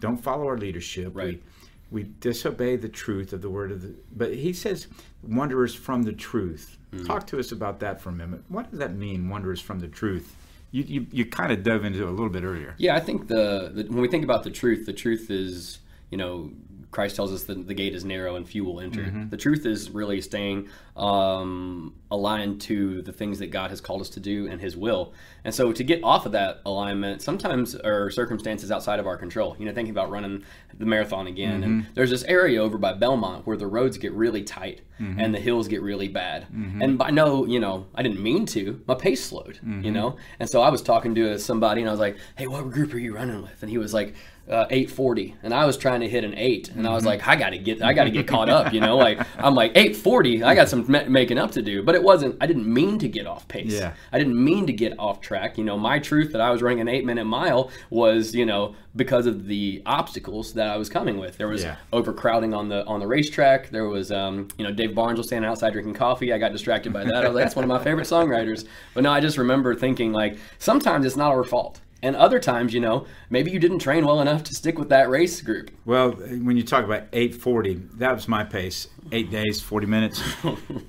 don't 0.00 0.16
follow 0.18 0.46
our 0.46 0.58
leadership. 0.58 1.14
Right. 1.14 1.26
We, 1.26 1.42
we 1.90 2.04
disobey 2.20 2.76
the 2.76 2.88
truth 2.88 3.32
of 3.32 3.42
the 3.42 3.50
word 3.50 3.70
of 3.70 3.82
the. 3.82 3.94
But 4.14 4.34
he 4.34 4.52
says, 4.52 4.86
wanderers 5.22 5.74
from 5.74 6.02
the 6.02 6.12
truth. 6.12 6.76
Mm-hmm. 6.92 7.06
Talk 7.06 7.26
to 7.28 7.38
us 7.38 7.52
about 7.52 7.80
that 7.80 8.00
for 8.00 8.10
a 8.10 8.12
minute. 8.12 8.42
What 8.48 8.70
does 8.70 8.78
that 8.78 8.94
mean, 8.94 9.28
wanderers 9.28 9.60
from 9.60 9.80
the 9.80 9.88
truth? 9.88 10.36
You, 10.70 10.82
you, 10.82 11.06
you 11.12 11.24
kind 11.24 11.52
of 11.52 11.62
dove 11.62 11.84
into 11.84 12.02
it 12.02 12.08
a 12.08 12.10
little 12.10 12.28
bit 12.28 12.42
earlier. 12.42 12.74
Yeah, 12.78 12.96
I 12.96 13.00
think 13.00 13.28
the, 13.28 13.70
the 13.72 13.84
when 13.84 14.00
we 14.00 14.08
think 14.08 14.24
about 14.24 14.42
the 14.42 14.50
truth, 14.50 14.86
the 14.86 14.92
truth 14.92 15.30
is 15.30 15.78
you 16.10 16.18
know 16.18 16.50
Christ 16.90 17.16
tells 17.16 17.32
us 17.32 17.44
that 17.44 17.66
the 17.66 17.74
gate 17.74 17.94
is 17.94 18.04
narrow 18.04 18.36
and 18.36 18.48
few 18.48 18.64
will 18.64 18.80
enter. 18.80 19.26
The 19.28 19.36
truth 19.36 19.66
is 19.66 19.90
really 19.90 20.20
staying 20.20 20.68
um, 20.96 21.94
aligned 22.10 22.60
to 22.60 23.02
the 23.02 23.12
things 23.12 23.40
that 23.40 23.48
God 23.48 23.70
has 23.70 23.80
called 23.80 24.00
us 24.00 24.08
to 24.10 24.20
do 24.20 24.46
and 24.48 24.60
His 24.60 24.76
will. 24.76 25.12
And 25.42 25.54
so 25.54 25.72
to 25.72 25.82
get 25.82 26.02
off 26.04 26.24
of 26.24 26.32
that 26.32 26.60
alignment, 26.64 27.20
sometimes 27.20 27.74
are 27.74 28.10
circumstances 28.10 28.70
outside 28.70 29.00
of 29.00 29.06
our 29.06 29.16
control. 29.16 29.56
You 29.58 29.66
know, 29.66 29.72
thinking 29.72 29.90
about 29.90 30.10
running 30.10 30.44
the 30.78 30.86
marathon 30.86 31.26
again, 31.26 31.62
and 31.62 31.82
mm-hmm. 31.82 31.94
there's 31.94 32.10
this 32.10 32.24
area 32.24 32.62
over 32.62 32.78
by 32.78 32.92
Belmont 32.92 33.46
where 33.46 33.56
the 33.56 33.66
roads 33.66 33.98
get 33.98 34.12
really 34.12 34.42
tight 34.42 34.82
mm-hmm. 35.00 35.18
and 35.18 35.34
the 35.34 35.40
hills 35.40 35.68
get 35.68 35.82
really 35.82 36.08
bad. 36.08 36.44
Mm-hmm. 36.44 36.82
And 36.82 36.98
by 36.98 37.10
no, 37.10 37.44
you 37.44 37.60
know, 37.60 37.86
I 37.94 38.02
didn't 38.02 38.22
mean 38.22 38.46
to. 38.46 38.80
My 38.86 38.94
pace 38.94 39.24
slowed. 39.24 39.58
You 39.84 39.90
know, 39.90 40.16
and 40.38 40.48
so 40.48 40.62
I 40.62 40.70
was 40.70 40.80
talking 40.80 41.14
to 41.16 41.38
somebody 41.38 41.80
and 41.80 41.90
I 41.90 41.92
was 41.92 42.00
like, 42.00 42.16
"Hey, 42.36 42.46
what 42.46 42.70
group 42.70 42.94
are 42.94 42.98
you 42.98 43.14
running 43.14 43.42
with?" 43.42 43.62
And 43.62 43.70
he 43.70 43.78
was 43.78 43.92
like 43.92 44.14
uh, 44.48 44.66
840 44.68 45.36
and 45.42 45.54
I 45.54 45.64
was 45.64 45.78
trying 45.78 46.00
to 46.00 46.08
hit 46.08 46.22
an 46.22 46.34
8 46.36 46.70
and 46.70 46.86
I 46.86 46.92
was 46.92 47.06
like 47.06 47.26
I 47.26 47.34
got 47.34 47.50
to 47.50 47.58
get 47.58 47.82
I 47.82 47.94
got 47.94 48.04
to 48.04 48.10
get 48.10 48.26
caught 48.26 48.50
up 48.50 48.74
you 48.74 48.80
know 48.80 48.98
like 48.98 49.18
I'm 49.38 49.54
like 49.54 49.70
840 49.70 50.42
I 50.42 50.54
got 50.54 50.68
some 50.68 50.83
ma- 50.88 51.04
making 51.08 51.38
up 51.38 51.50
to 51.52 51.62
do 51.62 51.82
but 51.82 51.94
it 51.94 52.02
wasn't 52.02 52.36
I 52.40 52.46
didn't 52.46 52.66
mean 52.72 52.98
to 53.00 53.08
get 53.08 53.26
off 53.26 53.46
pace. 53.48 53.72
Yeah. 53.72 53.94
I 54.12 54.18
didn't 54.18 54.42
mean 54.42 54.66
to 54.66 54.72
get 54.72 54.98
off 54.98 55.20
track. 55.20 55.56
You 55.58 55.64
know 55.64 55.76
my 55.78 55.98
truth 55.98 56.32
that 56.32 56.40
I 56.40 56.50
was 56.50 56.62
running 56.62 56.80
an 56.80 56.88
8 56.88 57.04
minute 57.04 57.24
mile 57.24 57.70
was 57.90 58.34
you 58.34 58.46
know 58.46 58.74
because 58.96 59.26
of 59.26 59.46
the 59.46 59.82
obstacles 59.86 60.52
that 60.54 60.68
I 60.68 60.76
was 60.76 60.88
coming 60.88 61.18
with. 61.18 61.36
There 61.36 61.48
was 61.48 61.62
Yeah. 61.64 61.76
overcrowding 61.92 62.54
on 62.54 62.68
the 62.68 62.84
on 62.86 63.00
the 63.00 63.06
racetrack. 63.06 63.70
There 63.70 63.88
was 63.88 64.12
um, 64.12 64.48
you 64.58 64.64
know 64.64 64.72
Dave 64.72 64.94
Barnes 64.94 65.18
was 65.18 65.26
standing 65.26 65.50
outside 65.50 65.72
drinking 65.72 65.94
coffee. 65.94 66.32
I 66.32 66.38
got 66.38 66.52
distracted 66.52 66.92
by 66.92 67.04
that. 67.04 67.14
I 67.24 67.28
was 67.28 67.34
like 67.34 67.44
that's 67.44 67.56
one 67.56 67.64
of 67.64 67.68
my 67.68 67.82
favorite 67.82 68.06
songwriters. 68.06 68.66
But 68.94 69.02
no 69.04 69.10
I 69.12 69.20
just 69.20 69.38
remember 69.38 69.74
thinking 69.74 70.12
like 70.12 70.38
sometimes 70.58 71.04
it's 71.06 71.16
not 71.16 71.30
our 71.32 71.44
fault 71.44 71.80
and 72.04 72.14
other 72.16 72.38
times, 72.38 72.74
you 72.74 72.80
know, 72.80 73.06
maybe 73.30 73.50
you 73.50 73.58
didn't 73.58 73.78
train 73.78 74.04
well 74.04 74.20
enough 74.20 74.44
to 74.44 74.54
stick 74.54 74.78
with 74.78 74.90
that 74.90 75.08
race 75.08 75.40
group. 75.40 75.70
Well, 75.86 76.10
when 76.12 76.56
you 76.56 76.62
talk 76.62 76.84
about 76.84 77.04
840, 77.14 77.74
that 77.94 78.14
was 78.14 78.28
my 78.28 78.44
pace. 78.44 78.88
Eight 79.10 79.30
days, 79.30 79.62
40 79.62 79.86
minutes. 79.86 80.22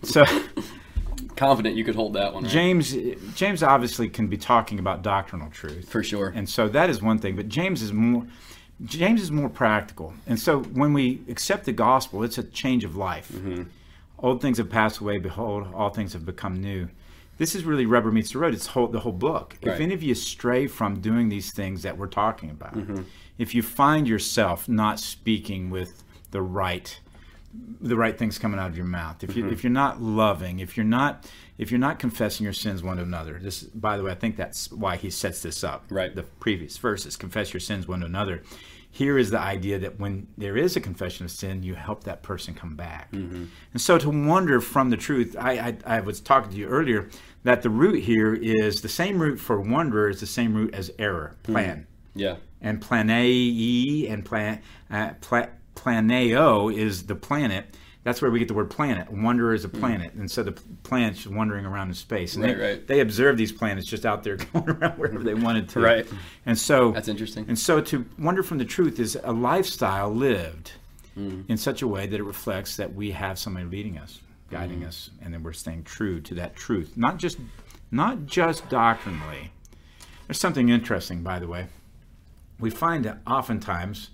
so 0.04 0.26
Confident 1.38 1.76
you 1.76 1.84
could 1.84 1.96
hold 1.96 2.14
that 2.14 2.34
one. 2.34 2.44
Right? 2.44 2.52
James, 2.52 2.96
James 3.34 3.64
obviously 3.64 4.10
can 4.10 4.28
be 4.28 4.38
talking 4.38 4.78
about 4.80 5.04
doctrinal 5.04 5.50
truth, 5.50 5.90
For 5.90 6.04
sure. 6.04 6.34
and 6.36 6.48
so 6.48 6.68
that 6.70 6.90
is 6.90 7.02
one 7.02 7.20
thing. 7.20 7.36
But 7.36 7.48
James 7.48 7.82
is 7.82 7.94
more, 7.94 8.26
James 8.84 9.22
is 9.22 9.32
more 9.32 9.50
practical, 9.50 10.14
and 10.28 10.40
so 10.40 10.60
when 10.60 10.94
we 10.94 11.22
accept 11.30 11.66
the 11.66 11.74
gospel, 11.74 12.24
it's 12.24 12.38
a 12.38 12.44
change 12.44 12.84
of 12.84 12.96
life. 12.96 13.30
Mm-hmm. 13.34 13.64
Old 14.20 14.42
things 14.42 14.58
have 14.60 14.70
passed 14.70 15.00
away; 15.00 15.18
behold, 15.18 15.68
all 15.74 15.90
things 15.90 16.14
have 16.14 16.26
become 16.26 16.62
new. 16.62 16.88
This 17.38 17.54
is 17.56 17.64
really 17.66 17.86
rubber 17.86 18.12
meets 18.12 18.32
the 18.32 18.40
road. 18.40 18.54
It's 18.54 18.68
whole, 18.68 18.88
the 18.88 19.02
whole 19.02 19.12
book. 19.12 19.58
If 19.62 19.80
any 19.80 19.94
of 19.94 20.02
you 20.04 20.16
stray 20.16 20.68
from 20.68 21.02
doing 21.02 21.30
these 21.30 21.52
things 21.52 21.82
that 21.84 21.98
we're 21.98 22.08
talking 22.08 22.50
about, 22.50 22.76
Mm-hmm. 22.76 23.02
if 23.38 23.54
you 23.54 23.62
find 23.62 24.08
yourself 24.08 24.70
not 24.70 25.00
speaking 25.00 25.70
with 25.70 26.04
the 26.32 26.42
right 26.42 27.00
the 27.80 27.96
right 27.96 28.18
things 28.18 28.38
coming 28.38 28.60
out 28.60 28.70
of 28.70 28.76
your 28.76 28.86
mouth 28.86 29.24
if 29.24 29.34
you 29.36 29.44
Mm-hmm. 29.46 29.54
if 29.54 29.64
you're 29.64 29.72
not 29.72 30.02
loving 30.02 30.60
if 30.60 30.76
you're 30.76 30.86
not 30.86 31.26
if 31.58 31.72
you're 31.72 31.80
not 31.80 32.00
confessing 32.00 32.44
your 32.44 32.52
sins 32.52 32.84
one 32.84 32.98
to 32.98 33.04
another 33.04 33.40
this 33.42 33.64
by 33.64 33.96
the 33.96 34.04
way 34.04 34.12
i 34.12 34.16
think 34.16 34.36
that's 34.36 34.70
why 34.74 34.98
he 34.98 35.10
sets 35.10 35.42
this 35.42 35.64
up 35.64 35.86
Right. 35.90 36.14
the 36.14 36.24
previous 36.24 36.78
verses 36.78 37.16
confess 37.16 37.54
your 37.54 37.62
sins 37.62 37.88
one 37.88 38.02
to 38.02 38.08
another 38.08 38.44
here 39.02 39.18
is 39.18 39.30
the 39.30 39.40
idea 39.56 39.78
that 39.80 40.00
when 40.00 40.26
there 40.38 40.56
is 40.56 40.76
a 40.78 40.80
confession 40.80 41.26
of 41.26 41.32
sin 41.32 41.62
you 41.64 41.76
help 41.76 42.04
that 42.06 42.24
person 42.24 42.54
come 42.54 42.76
back 42.76 43.12
Mm-hmm. 43.12 43.46
and 43.74 43.82
so 43.82 43.98
to 43.98 44.10
wander 44.10 44.62
from 44.62 44.90
the 44.90 44.98
truth 45.08 45.36
I, 45.40 45.52
I 45.68 45.98
i 45.98 46.00
was 46.00 46.22
talking 46.22 46.52
to 46.52 46.58
you 46.58 46.68
earlier 46.68 47.10
that 47.44 47.62
the 47.62 47.70
root 47.70 48.02
here 48.04 48.34
is 48.34 48.82
the 48.82 48.90
same 49.02 49.20
root 49.20 49.38
for 49.40 49.60
wanderer 49.60 50.10
is 50.10 50.20
the 50.22 50.26
same 50.40 50.54
root 50.56 50.74
as 50.74 50.92
error 50.98 51.36
plan 51.44 51.86
Yeah. 52.16 52.36
and 52.62 52.82
planei 52.82 54.10
and 54.12 54.24
plan 54.26 54.62
uh, 54.90 55.10
pla, 55.22 55.48
planeo 55.76 56.74
is 56.74 57.04
the 57.12 57.16
planet. 57.16 57.66
That's 58.06 58.22
where 58.22 58.30
we 58.30 58.38
get 58.38 58.48
the 58.48 58.54
word 58.54 58.70
planet. 58.70 59.12
Wanderer 59.12 59.56
is 59.56 59.66
a 59.66 59.70
planet, 59.70 60.14
and 60.14 60.30
so 60.30 60.44
the 60.44 60.52
planet's 60.84 61.26
wandering 61.26 61.66
around 61.66 61.88
in 61.90 61.96
space. 61.96 62.36
And 62.36 62.44
Right, 62.46 62.56
they, 62.58 62.64
right. 62.64 62.88
they 62.88 63.00
observe 63.00 63.36
these 63.36 63.52
planets 63.52 63.88
just 63.88 64.06
out 64.06 64.24
there 64.24 64.36
going 64.54 64.70
around 64.70 64.98
wherever 65.00 65.24
they 65.24 65.34
wanted 65.34 65.68
to. 65.70 65.80
Right. 65.80 66.08
And 66.46 66.56
so 66.58 66.92
That's 66.92 67.08
interesting. 67.08 67.46
And 67.48 67.58
so 67.58 67.82
to 67.82 68.06
wander 68.20 68.44
from 68.44 68.60
the 68.60 68.66
truth 68.66 69.00
is 69.00 69.18
a 69.24 69.34
lifestyle 69.34 70.10
lived 70.14 70.72
Mm. 71.18 71.50
in 71.50 71.56
such 71.56 71.82
a 71.82 71.88
way 71.88 72.06
that 72.08 72.20
it 72.20 72.24
reflects 72.24 72.76
that 72.76 72.94
we 72.94 73.10
have 73.12 73.40
somebody 73.40 73.66
leading 73.66 73.98
us, 73.98 74.20
guiding 74.52 74.82
Mm. 74.82 74.88
us, 74.88 75.10
and 75.22 75.34
then 75.34 75.44
we're 75.44 75.54
staying 75.54 75.84
true 75.84 76.20
to 76.20 76.36
that 76.36 76.58
truth, 76.58 76.92
not 76.98 77.18
just 77.18 77.38
not 77.90 78.26
just 78.26 78.68
doctrinally. 78.68 79.50
There's 80.28 80.38
something 80.40 80.68
interesting, 80.68 81.24
by 81.24 81.40
the 81.40 81.48
way. 81.48 81.68
We 82.60 82.70
find 82.70 83.06
that 83.06 83.20
oftentimes 83.26 84.10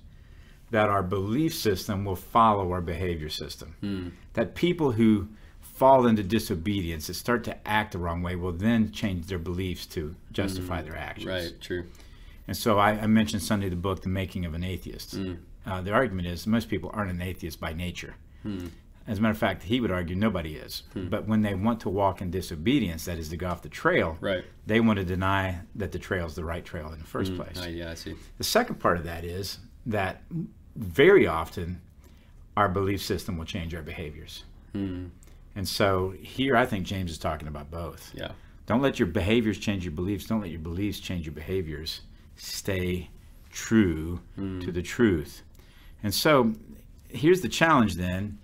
that 0.72 0.90
our 0.90 1.04
belief 1.04 1.54
system 1.54 2.06
will 2.06 2.16
follow 2.16 2.72
our 2.72 2.82
behavior 2.82 3.30
system. 3.30 3.76
Hmm. 3.82 4.10
That 4.34 4.56
people 4.56 4.94
who 4.94 5.28
fall 5.60 6.06
into 6.08 6.24
disobedience 6.24 7.08
and 7.08 7.16
start 7.16 7.44
to 7.44 7.68
act 7.68 7.92
the 7.92 7.98
wrong 7.98 8.22
way 8.22 8.36
will 8.36 8.52
then 8.52 8.92
change 8.92 9.28
their 9.28 9.40
beliefs 9.40 9.86
to 9.88 10.16
justify 10.32 10.82
hmm. 10.82 10.90
their 10.90 10.98
actions. 10.98 11.28
Right. 11.28 11.62
True. 11.62 11.86
And 12.48 12.58
so 12.58 12.80
I, 12.80 12.92
I 12.92 13.08
mentioned 13.08 13.44
Sunday 13.44 13.70
the 13.70 13.76
book, 13.76 14.02
The 14.02 14.10
Making 14.10 14.46
of 14.46 14.54
an 14.54 14.64
Atheist. 14.64 15.16
Hmm. 15.16 15.36
Uh, 15.66 15.82
the 15.82 15.92
argument 15.92 16.28
is 16.28 16.48
most 16.48 16.70
people 16.70 16.90
aren't 16.94 17.12
an 17.12 17.22
atheist 17.22 17.60
by 17.60 17.72
nature. 17.72 18.16
As 19.08 19.20
a 19.20 19.22
matter 19.22 19.32
of 19.32 19.38
fact, 19.38 19.64
he 19.64 19.80
would 19.80 19.92
argue 19.92 20.16
nobody 20.16 20.56
is. 20.56 20.84
But 20.96 21.28
when 21.28 21.42
they 21.42 21.54
want 21.54 21.82
to 21.82 21.90
walk 21.90 22.22
in 22.22 22.32
disobedience, 22.32 23.06
that 23.06 23.18
is 23.18 23.30
to 23.30 23.38
go 23.38 23.48
off 23.48 23.62
the 23.62 23.70
trail, 23.70 24.18
Right. 24.22 24.44
they 24.66 24.80
want 24.80 24.98
to 24.98 25.06
deny 25.06 25.62
that 25.76 25.92
the 25.92 26.00
trail 26.00 26.26
is 26.26 26.36
the 26.36 26.44
right 26.44 26.64
trail 26.64 26.92
in 26.92 27.00
the 27.00 27.06
first 27.06 27.36
place. 27.36 27.62
Uh, 27.62 27.68
yeah, 27.68 27.92
I 27.92 27.94
see. 27.94 28.16
The 28.38 28.44
second 28.44 28.76
part 28.80 28.98
of 28.98 29.04
that 29.04 29.24
is 29.24 29.60
that 29.86 30.24
very 30.76 31.28
often 31.28 31.82
our 32.58 32.70
belief 32.70 33.02
system 33.02 33.38
will 33.38 33.46
change 33.46 33.74
our 33.74 33.82
behaviors. 33.82 34.44
Hmm. 34.74 35.08
And 35.56 35.68
so 35.68 36.14
here 36.22 36.56
I 36.56 36.66
think 36.66 36.86
James 36.86 37.12
is 37.12 37.18
talking 37.18 37.48
about 37.48 37.70
both. 37.72 38.12
Yeah. 38.14 38.32
Don't 38.66 38.82
let 38.82 39.00
your 39.00 39.08
behaviors 39.08 39.58
change 39.58 39.84
your 39.84 39.92
beliefs. 39.92 40.26
Don't 40.26 40.42
let 40.42 40.50
your 40.50 40.60
beliefs 40.60 41.00
change 41.00 41.26
your 41.26 41.34
behaviors. 41.34 42.02
Stay 42.38 43.10
true 43.52 44.22
to 44.36 44.42
hmm. 44.42 44.72
the 44.72 44.82
truth. 44.82 45.44
And 46.04 46.14
so 46.14 46.54
here's 47.10 47.42
the 47.42 47.50
challenge 47.50 47.96
then. 47.96 48.40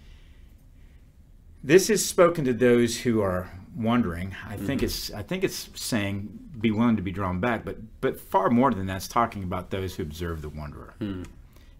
This 1.63 1.89
is 1.89 2.05
spoken 2.05 2.45
to 2.45 2.53
those 2.53 2.99
who 2.99 3.21
are 3.21 3.51
wondering. 3.75 4.35
I 4.47 4.55
hmm. 4.55 4.65
think 4.65 4.83
it's 4.83 5.11
I 5.13 5.23
think 5.23 5.43
it's 5.43 5.69
saying 5.75 6.39
be 6.59 6.71
willing 6.71 6.95
to 6.95 7.01
be 7.01 7.11
drawn 7.11 7.39
back, 7.39 7.63
but 7.63 7.77
but 8.01 8.19
far 8.19 8.49
more 8.49 8.71
than 8.71 8.85
that's 8.85 9.07
talking 9.07 9.43
about 9.43 9.69
those 9.69 9.95
who 9.95 10.03
observe 10.03 10.41
the 10.41 10.49
wanderer. 10.49 10.95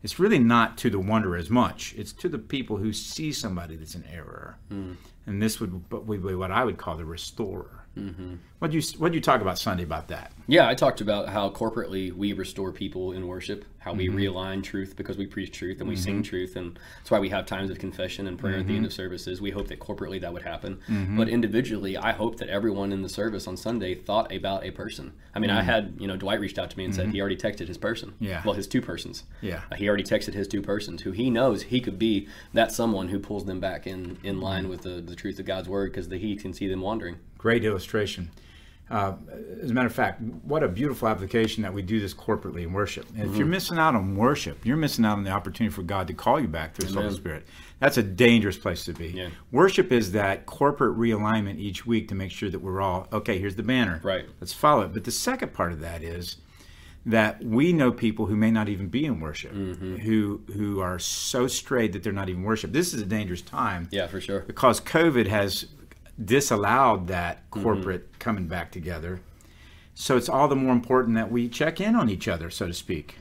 It's 0.04 0.20
really 0.20 0.39
not 0.39 0.77
to 0.80 0.89
the 0.89 1.00
wonder 1.00 1.36
as 1.36 1.50
much. 1.50 1.94
It's 1.98 2.13
to 2.13 2.30
the 2.30 2.38
people 2.38 2.77
who 2.77 2.94
see 2.94 3.32
somebody 3.32 3.75
that's 3.75 3.96
in 3.96 4.06
error. 4.06 4.58
Hmm. 4.70 4.94
And 5.25 5.42
this 5.42 5.60
would 5.60 5.92
would 5.92 6.25
be 6.25 6.36
what 6.36 6.51
I 6.51 6.63
would 6.63 6.77
call 6.77 6.98
the 6.98 7.06
restorer. 7.06 7.76
What 8.60 8.74
you 8.74 8.82
what 8.98 9.13
you 9.13 9.22
talk 9.22 9.42
about 9.42 9.60
Sunday 9.60 9.84
about 9.84 10.08
that? 10.08 10.32
Yeah, 10.48 10.68
I 10.68 10.74
talked 10.74 11.01
about 11.01 11.30
how 11.30 11.50
corporately 11.51 12.12
we 12.12 12.34
restore 12.34 12.72
people 12.72 13.12
in 13.12 13.27
worship, 13.27 13.66
how 13.80 13.94
we 13.94 14.08
Mm-hmm. 14.08 14.18
realign 14.18 14.63
truth 14.63 14.96
because 14.96 15.16
we 15.18 15.27
preach 15.27 15.51
truth 15.51 15.80
and 15.80 15.88
we 15.89 15.96
sing 15.96 16.24
truth, 16.24 16.56
and 16.56 16.80
that's 16.98 17.12
why 17.12 17.20
we 17.20 17.30
have 17.30 17.46
times 17.46 17.70
of 17.70 17.77
confession 17.77 18.25
and 18.27 18.39
prayer 18.39 18.56
at 18.58 18.66
the 18.66 18.70
Mm-hmm. 18.72 18.77
end 18.77 18.86
of 18.88 18.94
services. 18.94 19.42
We 19.42 19.51
hope 19.51 19.68
that 19.68 19.80
corporately 19.80 20.20
that 20.22 20.34
would 20.34 20.42
happen, 20.42 20.80
but 21.18 21.30
individually, 21.30 21.98
I 21.98 22.13
hope 22.13 22.38
that 22.38 22.50
everyone 22.50 22.92
in 22.92 23.01
the 23.04 23.10
service 23.10 23.46
on 23.46 23.58
Sunday 23.58 23.94
thought 23.94 24.34
about 24.34 24.63
a 24.66 24.72
person. 24.72 25.13
I 25.36 25.39
mean, 25.39 25.51
I 25.51 25.62
had 25.62 25.96
you 26.00 26.08
know 26.08 26.18
Dwight 26.18 26.39
reached 26.39 26.58
out 26.58 26.72
to 26.72 26.77
me 26.77 26.86
and 26.86 26.96
said 26.96 27.10
he 27.10 27.20
already 27.22 27.38
texted 27.38 27.68
his 27.68 27.77
person. 27.77 28.10
Mm-hmm. 28.13 28.24
Yeah. 28.24 28.42
well, 28.44 28.56
his 28.56 28.66
two 28.68 28.82
persons. 28.82 29.24
Yeah. 29.42 29.62
Uh, 29.72 29.75
he 29.75 29.88
already 29.88 30.04
texted 30.04 30.34
his 30.34 30.48
two 30.48 30.62
persons 30.63 31.04
who 31.04 31.12
he 31.12 31.30
knows 31.30 31.63
he 31.63 31.80
could 31.80 32.00
be 32.00 32.27
that 32.54 32.72
someone 32.72 33.10
who 33.10 33.20
pulls 33.20 33.46
them 33.46 33.60
back 33.60 33.86
in 33.86 34.18
in 34.24 34.42
line 34.42 34.63
Mm-hmm. 34.63 34.70
with 34.72 34.82
the, 34.82 35.01
the 35.01 35.16
truth 35.16 35.38
of 35.39 35.46
God's 35.46 35.70
word 35.70 35.92
because 35.92 36.08
he 36.08 36.36
can 36.36 36.54
see 36.54 36.68
them 36.68 36.82
wandering. 36.82 37.18
Great 37.38 37.63
illustration. 37.63 38.32
Uh, 38.89 39.13
as 39.62 39.70
a 39.70 39.74
matter 39.74 39.88
of 39.88 39.94
fact, 39.94 40.22
what 40.22 40.63
a 40.63 40.67
beautiful 40.67 41.10
application 41.10 41.62
that 41.63 41.74
we 41.74 41.82
do 41.82 42.00
this 42.00 42.13
corporately 42.13 42.63
in 42.63 42.72
worship. 42.72 43.06
And 43.17 43.29
if 43.29 43.36
you're 43.36 43.46
missing 43.46 43.77
out 43.77 43.96
on 43.96 44.15
worship, 44.15 44.65
you're 44.65 44.77
missing 44.77 45.03
out 45.03 45.17
on 45.17 45.25
the 45.25 45.29
opportunity 45.29 45.75
for 45.75 45.84
God 45.84 46.08
to 46.08 46.13
call 46.13 46.39
you 46.39 46.48
back 46.48 46.74
through 46.74 46.88
His 46.88 46.96
Holy 46.96 47.13
Spirit. 47.13 47.46
That's 47.79 47.98
a 47.98 48.03
dangerous 48.03 48.58
place 48.58 48.86
to 48.86 48.94
be. 48.94 49.10
Yeah. 49.10 49.27
Worship 49.51 49.91
is 49.91 50.13
that 50.13 50.46
corporate 50.46 50.98
realignment 50.98 51.60
each 51.60 51.86
week 51.86 52.08
to 52.08 52.15
make 52.15 52.32
sure 52.32 52.50
that 52.50 52.60
we're 52.60 52.79
all 52.79 53.10
okay. 53.12 53.38
Here's 53.39 53.58
the 53.58 53.63
banner. 53.63 54.00
Right. 54.03 54.25
Let's 54.39 54.53
follow 54.53 54.84
it. 54.84 54.94
But 54.94 55.03
the 55.03 55.12
second 55.12 55.53
part 55.53 55.74
of 55.74 55.82
that 55.82 56.01
is 56.01 56.38
that 57.06 57.44
we 57.44 57.74
know 57.74 57.91
people 57.91 58.25
who 58.25 58.38
may 58.38 58.51
not 58.51 58.70
even 58.70 58.88
be 58.88 59.03
in 59.06 59.20
worship, 59.20 59.51
who 59.51 60.41
who 60.53 60.79
are 60.79 60.98
so 60.98 61.48
strayed 61.48 61.91
that 61.91 62.03
they're 62.03 62.13
not 62.13 62.29
even 62.29 62.44
worship. 62.44 62.72
This 62.72 62.94
is 62.94 63.01
a 63.01 63.06
dangerous 63.06 63.41
time 63.41 63.89
Yeah, 63.91 64.08
for 64.08 64.22
sure. 64.22 64.39
because 64.41 64.79
COVID 64.79 65.27
has 65.27 65.65
disallowed 66.24 67.08
that 67.08 67.50
mm-hmm. 67.50 67.64
corporate 67.64 68.20
coming 68.20 68.48
back 68.48 68.72
together. 68.72 69.22
So 69.94 70.16
it's 70.16 70.30
all 70.30 70.48
the 70.48 70.56
more 70.56 70.74
important 70.74 71.16
that 71.16 71.32
we 71.32 71.50
check 71.50 71.82
in 71.82 71.96
on 71.96 72.10
each 72.10 72.28
other, 72.28 72.50
so 72.50 72.68
to 72.68 72.74
speak. 72.74 73.16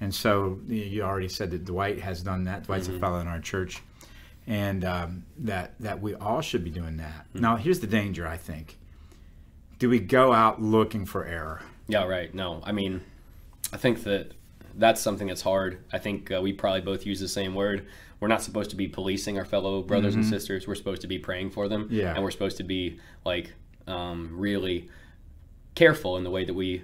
And 0.00 0.14
so 0.14 0.60
you- 0.66 1.02
already 1.02 1.28
said 1.28 1.50
that 1.52 1.64
Dwight 1.64 2.00
has 2.00 2.22
done 2.22 2.44
that. 2.44 2.64
Dwight's 2.64 2.88
a 2.88 2.90
mm-hmm. 2.90 3.00
fellow 3.00 3.20
in 3.20 3.28
our 3.28 3.40
church, 3.40 3.80
and 4.46 4.84
um, 4.84 5.24
that 5.38 5.72
that 5.80 6.02
we 6.02 6.14
all 6.14 6.42
should 6.42 6.64
be 6.64 6.70
doing 6.70 6.98
that. 6.98 7.26
Mm-hmm. 7.28 7.40
Now, 7.40 7.56
here's 7.56 7.80
the 7.80 7.86
danger. 7.86 8.26
I 8.26 8.36
think: 8.36 8.76
Do 9.78 9.88
we 9.88 10.00
go 10.00 10.32
out 10.32 10.60
looking 10.60 11.06
for 11.06 11.24
error? 11.24 11.62
Yeah, 11.86 12.04
right. 12.04 12.34
No, 12.34 12.60
I 12.64 12.72
mean, 12.72 13.02
I 13.72 13.76
think 13.76 14.02
that 14.04 14.32
that's 14.76 15.00
something 15.00 15.28
that's 15.28 15.42
hard. 15.42 15.84
I 15.92 15.98
think 15.98 16.30
uh, 16.30 16.40
we 16.42 16.52
probably 16.52 16.80
both 16.80 17.06
use 17.06 17.20
the 17.20 17.28
same 17.28 17.54
word. 17.54 17.86
We're 18.20 18.28
not 18.28 18.42
supposed 18.42 18.70
to 18.70 18.76
be 18.76 18.88
policing 18.88 19.38
our 19.38 19.44
fellow 19.44 19.82
brothers 19.82 20.14
and 20.14 20.24
sisters. 20.24 20.66
We're 20.66 20.74
supposed 20.76 21.02
to 21.02 21.06
be 21.08 21.18
praying 21.18 21.50
for 21.50 21.68
them. 21.68 21.84
Mm-hmm. 21.84 21.94
Yeah. 21.94 22.14
And 22.14 22.22
we're 22.24 22.30
supposed 22.30 22.56
to 22.58 22.62
be 22.64 22.98
like 23.24 23.52
um, 23.86 24.30
really 24.32 24.88
careful 25.74 26.16
in 26.16 26.24
the 26.24 26.30
way 26.30 26.44
that 26.44 26.54
we 26.54 26.82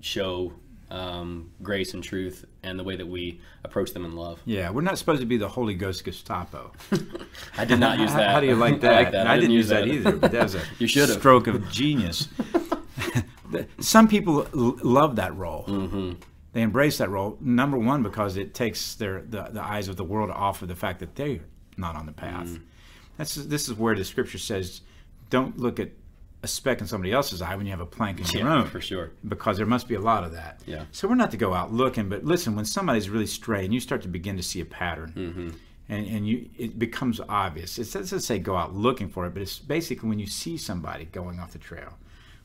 show 0.00 0.52
um, 0.90 1.50
grace 1.62 1.94
and 1.94 2.02
truth 2.02 2.44
and 2.62 2.78
the 2.78 2.84
way 2.84 2.96
that 2.96 3.06
we 3.06 3.40
approach 3.64 3.92
them 3.92 4.04
in 4.04 4.16
love. 4.16 4.40
Yeah, 4.44 4.70
we're 4.70 4.82
not 4.82 4.98
supposed 4.98 5.20
to 5.20 5.26
be 5.26 5.36
the 5.36 5.48
Holy 5.48 5.74
Ghost 5.74 6.04
Gestapo. 6.04 6.72
I 7.56 7.64
did 7.64 7.78
not 7.78 7.98
use 7.98 8.12
that. 8.14 8.30
How 8.30 8.40
do 8.40 8.46
you 8.46 8.56
like 8.56 8.74
I 8.76 8.78
that? 8.78 8.92
like 9.04 9.12
that. 9.12 9.26
I, 9.26 9.36
didn't, 9.36 9.52
use 9.52 9.68
that, 9.68 9.86
either, 9.86 10.16
but 10.16 10.32
that 10.32 10.42
was 10.42 10.54
a 10.56 10.62
You 10.78 10.86
should've. 10.86 11.18
stroke 11.18 11.46
of 11.46 11.70
genius. 11.70 12.28
Some 13.80 14.08
people 14.08 14.46
l- 14.54 14.78
love 14.82 15.16
that 15.16 15.36
role. 15.36 15.64
Mm-hmm. 15.68 16.12
They 16.52 16.62
embrace 16.62 16.98
that 16.98 17.08
role. 17.10 17.38
Number 17.40 17.78
one, 17.78 18.02
because 18.02 18.36
it 18.36 18.54
takes 18.54 18.94
their 18.94 19.22
the, 19.22 19.44
the 19.52 19.62
eyes 19.62 19.88
of 19.88 19.96
the 19.96 20.04
world 20.04 20.30
off 20.30 20.62
of 20.62 20.68
the 20.68 20.76
fact 20.76 21.00
that 21.00 21.14
they're 21.14 21.40
not 21.76 21.96
on 21.96 22.06
the 22.06 22.12
path. 22.12 22.46
Mm. 22.48 22.62
That's 23.16 23.34
this 23.34 23.68
is 23.68 23.74
where 23.74 23.94
the 23.94 24.04
scripture 24.04 24.38
says, 24.38 24.80
"Don't 25.30 25.58
look 25.58 25.78
at 25.80 25.90
a 26.42 26.48
speck 26.48 26.80
in 26.80 26.86
somebody 26.88 27.12
else's 27.12 27.40
eye 27.40 27.54
when 27.54 27.66
you 27.66 27.70
have 27.72 27.80
a 27.80 27.86
plank 27.86 28.18
in 28.20 28.26
your 28.38 28.48
Yeah, 28.48 28.54
own." 28.62 28.66
for 28.68 28.80
sure. 28.80 29.12
Because 29.26 29.56
there 29.56 29.66
must 29.66 29.86
be 29.88 29.94
a 29.94 30.00
lot 30.00 30.24
of 30.24 30.32
that. 30.32 30.60
Yeah. 30.66 30.84
So 30.92 31.06
we're 31.08 31.14
not 31.14 31.30
to 31.30 31.36
go 31.36 31.54
out 31.54 31.72
looking, 31.72 32.08
but 32.08 32.24
listen, 32.24 32.56
when 32.56 32.64
somebody's 32.64 33.08
really 33.08 33.26
stray 33.26 33.64
and 33.64 33.72
you 33.72 33.80
start 33.80 34.02
to 34.02 34.08
begin 34.08 34.36
to 34.36 34.42
see 34.42 34.60
a 34.60 34.64
pattern, 34.64 35.12
Mm-hmm. 35.16 35.48
and, 35.88 36.06
and 36.06 36.28
you 36.28 36.48
it 36.58 36.78
becomes 36.78 37.20
obvious. 37.28 37.78
It 37.78 37.90
doesn't 37.92 38.20
say 38.20 38.38
go 38.38 38.56
out 38.56 38.74
looking 38.74 39.08
for 39.08 39.24
it, 39.26 39.32
but 39.34 39.42
it's 39.42 39.58
basically 39.58 40.08
when 40.08 40.18
you 40.18 40.26
see 40.26 40.56
somebody 40.56 41.04
going 41.06 41.38
off 41.38 41.52
the 41.52 41.58
trail, 41.58 41.94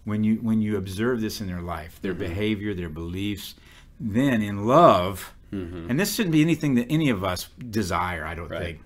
when 0.04 0.24
you 0.24 0.36
when 0.36 0.62
you 0.62 0.78
observe 0.78 1.20
this 1.22 1.42
in 1.42 1.48
their 1.48 1.62
life, 1.62 2.00
their 2.02 2.14
behavior, 2.14 2.74
their 2.74 2.90
beliefs, 2.90 3.56
then 4.00 4.42
in 4.42 4.66
love, 4.66 5.34
and 5.52 6.00
this 6.00 6.14
shouldn't 6.14 6.34
be 6.34 6.42
anything 6.42 6.76
that 6.76 6.88
any 6.90 7.10
of 7.10 7.24
us 7.24 7.50
desire. 7.70 8.26
I 8.26 8.36
don't 8.36 8.50
Right. 8.50 8.62
think. 8.64 8.80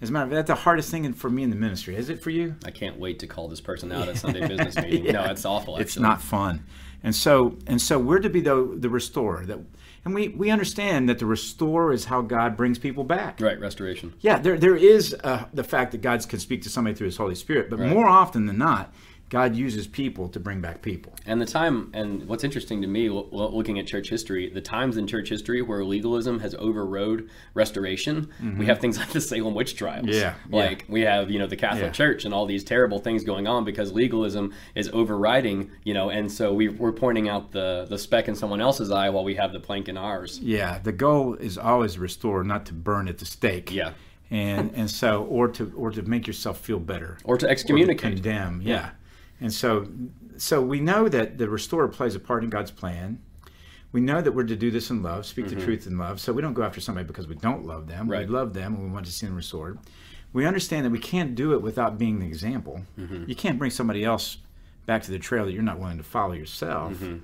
As 0.00 0.10
a 0.10 0.12
matter 0.12 0.24
of 0.26 0.30
fact, 0.30 0.46
that's 0.46 0.58
the 0.60 0.62
hardest 0.64 0.90
thing 0.90 1.12
for 1.14 1.28
me 1.30 1.42
in 1.42 1.50
the 1.50 1.56
ministry. 1.56 1.96
Is 1.96 2.08
it 2.08 2.22
for 2.22 2.30
you? 2.30 2.54
I 2.64 2.70
can't 2.70 2.98
wait 3.00 3.18
to 3.20 3.26
call 3.26 3.48
this 3.48 3.60
person 3.60 3.90
out 3.90 4.08
at 4.08 4.16
Sunday 4.24 4.46
business 4.46 4.76
meeting. 4.76 5.04
No, 5.04 5.10
Yeah. 5.24 5.30
it's 5.30 5.44
awful. 5.44 5.74
Actually. 5.74 5.82
It's 5.84 5.98
not 5.98 6.20
fun. 6.22 6.64
And 7.02 7.14
so 7.14 7.56
and 7.66 7.80
so 7.80 7.98
we're 7.98 8.18
to 8.20 8.28
be 8.30 8.40
the 8.40 8.74
the 8.76 8.88
restorer 8.90 9.44
that 9.46 9.58
and 10.04 10.14
we, 10.14 10.28
we 10.28 10.50
understand 10.50 11.08
that 11.08 11.18
the 11.18 11.26
restore 11.26 11.92
is 11.92 12.04
how 12.06 12.22
God 12.22 12.56
brings 12.56 12.78
people 12.78 13.02
back. 13.04 13.40
right. 13.40 13.58
Restoration. 13.58 14.14
Yeah, 14.20 14.38
there 14.38 14.56
there 14.58 14.76
is 14.76 15.14
uh, 15.24 15.44
the 15.54 15.64
fact 15.64 15.92
that 15.92 16.02
God 16.02 16.26
can 16.28 16.38
speak 16.38 16.62
to 16.62 16.68
somebody 16.70 16.94
through 16.96 17.06
His 17.06 17.16
Holy 17.16 17.34
Spirit, 17.34 17.68
but 17.70 17.78
Right. 17.78 17.90
more 17.92 18.06
often 18.08 18.46
than 18.46 18.58
not, 18.58 18.92
God 19.30 19.54
uses 19.54 19.86
people 19.86 20.28
to 20.30 20.40
bring 20.40 20.60
back 20.62 20.80
people. 20.80 21.12
And 21.26 21.38
the 21.40 21.44
time, 21.46 21.90
and 21.92 22.26
what's 22.26 22.44
interesting 22.44 22.80
to 22.82 22.88
me, 22.88 23.10
lo- 23.10 23.28
lo- 23.30 23.50
looking 23.54 23.78
at 23.78 23.86
church 23.86 24.08
history, 24.08 24.48
the 24.48 24.60
times 24.62 24.96
in 24.96 25.06
church 25.06 25.28
history 25.28 25.60
where 25.60 25.84
legalism 25.84 26.40
has 26.40 26.54
overrode 26.58 27.28
restoration, 27.54 28.30
we 28.58 28.66
have 28.66 28.78
things 28.78 28.96
like 29.02 29.10
the 29.10 29.20
Salem 29.20 29.54
witch 29.54 29.76
trials. 29.76 30.06
Mm-hmm. 30.06 30.14
Yeah, 30.14 30.34
yeah. 30.50 30.56
Like 30.56 30.84
we 30.88 31.02
have, 31.02 31.30
you 31.30 31.38
know, 31.38 31.46
the 31.46 31.56
Catholic 31.56 31.82
Yeah. 31.84 31.90
Church 31.90 32.24
and 32.24 32.32
all 32.32 32.46
these 32.46 32.64
terrible 32.64 32.98
things 33.00 33.24
going 33.24 33.46
on 33.46 33.64
because 33.64 33.92
legalism 33.92 34.54
is 34.74 34.88
overriding, 34.92 35.70
you 35.84 35.92
know, 35.94 36.10
and 36.10 36.30
so 36.30 36.52
we, 36.54 36.68
we're 36.68 36.92
pointing 36.92 37.28
out 37.28 37.52
the, 37.52 37.86
the 37.90 37.98
speck 37.98 38.28
in 38.28 38.34
someone 38.34 38.60
else's 38.60 38.90
eye 38.90 39.10
while 39.10 39.24
we 39.24 39.34
have 39.34 39.52
the 39.52 39.60
plank 39.60 39.88
in 39.88 39.96
ours. 39.98 40.38
Yeah, 40.40 40.78
the 40.78 40.92
goal 40.92 41.34
is 41.34 41.58
always 41.58 41.98
restore, 41.98 42.44
not 42.44 42.64
to 42.66 42.72
burn 42.72 43.08
at 43.08 43.18
the 43.18 43.26
stake. 43.26 43.70
Yeah. 43.72 43.92
and 44.30 44.70
and 44.74 44.90
so 44.90 45.24
or 45.24 45.48
to 45.48 45.72
or 45.76 45.90
to 45.90 46.02
make 46.02 46.26
yourself 46.26 46.58
feel 46.60 46.78
better 46.78 47.16
Or 47.24 47.36
to 47.38 47.46
or 47.46 47.48
to 47.48 47.50
excommunicate. 47.50 48.12
condemn. 48.16 48.60
Yeah. 48.62 48.90
And 49.40 49.52
so 49.52 49.88
so 50.36 50.62
we 50.62 50.80
know 50.80 51.08
that 51.08 51.38
the 51.38 51.48
restorer 51.48 51.88
plays 51.88 52.14
a 52.14 52.20
part 52.20 52.44
in 52.44 52.50
God's 52.50 52.70
plan. 52.70 53.20
We 53.90 54.00
know 54.02 54.20
that 54.20 54.32
we're 54.32 54.44
to 54.44 54.56
do 54.56 54.70
this 54.70 54.90
in 54.90 55.02
love, 55.02 55.24
speak 55.24 55.48
the 55.48 55.56
truth 55.56 55.86
in 55.86 55.96
love. 55.96 56.20
So 56.20 56.32
we 56.34 56.42
don't 56.42 56.52
go 56.52 56.62
after 56.62 56.78
somebody 56.78 57.06
because 57.06 57.26
we 57.26 57.36
don't 57.36 57.64
love 57.64 57.86
them. 57.88 58.02
Mm-hmm. 58.02 58.10
Right. 58.10 58.28
We 58.28 58.34
love 58.34 58.52
them 58.52 58.74
and 58.74 58.84
we 58.84 58.90
want 58.90 59.06
to 59.06 59.12
see 59.12 59.24
them 59.24 59.34
restored. 59.34 59.78
We 60.34 60.44
understand 60.44 60.84
that 60.84 60.90
we 60.90 60.98
can't 60.98 61.34
do 61.34 61.54
it 61.54 61.62
without 61.62 61.96
being 61.96 62.20
the 62.20 62.26
example. 62.26 62.82
Mm-hmm. 62.98 63.24
You 63.26 63.34
can't 63.34 63.58
bring 63.58 63.70
somebody 63.70 64.04
else 64.04 64.36
back 64.84 65.02
to 65.04 65.10
the 65.10 65.18
trail 65.18 65.46
that 65.46 65.52
you're 65.52 65.62
not 65.62 65.78
willing 65.78 65.96
to 65.96 66.04
follow 66.04 66.34
yourself. 66.34 66.92
Mm-hmm. 66.94 67.18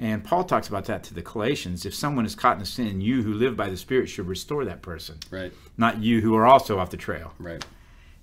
And 0.00 0.24
Paul 0.24 0.44
talks 0.44 0.68
about 0.68 0.84
that 0.86 1.04
to 1.04 1.14
the 1.14 1.22
Galatians. 1.22 1.86
If 1.86 1.94
someone 1.94 2.26
is 2.26 2.34
caught 2.34 2.56
in 2.56 2.62
a 2.62 2.66
sin, 2.66 3.00
you 3.00 3.22
who 3.22 3.32
live 3.32 3.56
by 3.56 3.68
the 3.70 3.76
Spirit 3.76 4.08
should 4.08 4.26
restore 4.26 4.64
that 4.64 4.82
person, 4.82 5.18
Right, 5.30 5.52
not 5.76 6.02
you 6.02 6.20
who 6.20 6.34
are 6.36 6.46
also 6.46 6.78
off 6.78 6.90
the 6.90 6.96
trail. 6.96 7.32
right. 7.38 7.64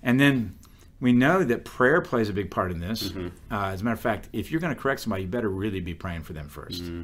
And 0.02 0.20
then 0.20 0.54
we 1.00 1.12
know 1.12 1.44
that 1.44 1.64
prayer 1.64 2.00
plays 2.00 2.28
a 2.28 2.32
big 2.32 2.50
part 2.50 2.70
in 2.70 2.80
this. 2.80 3.10
Mm-hmm. 3.10 3.28
Uh, 3.52 3.68
as 3.68 3.80
a 3.80 3.84
matter 3.84 3.94
of 3.94 4.00
fact, 4.00 4.28
if 4.32 4.50
you're 4.50 4.60
going 4.60 4.74
to 4.74 4.80
correct 4.80 5.00
somebody, 5.00 5.22
you 5.22 5.28
better 5.28 5.48
really 5.48 5.80
be 5.80 5.94
praying 5.94 6.22
for 6.22 6.32
them 6.32 6.48
1st 6.48 6.80
mm-hmm. 6.80 7.02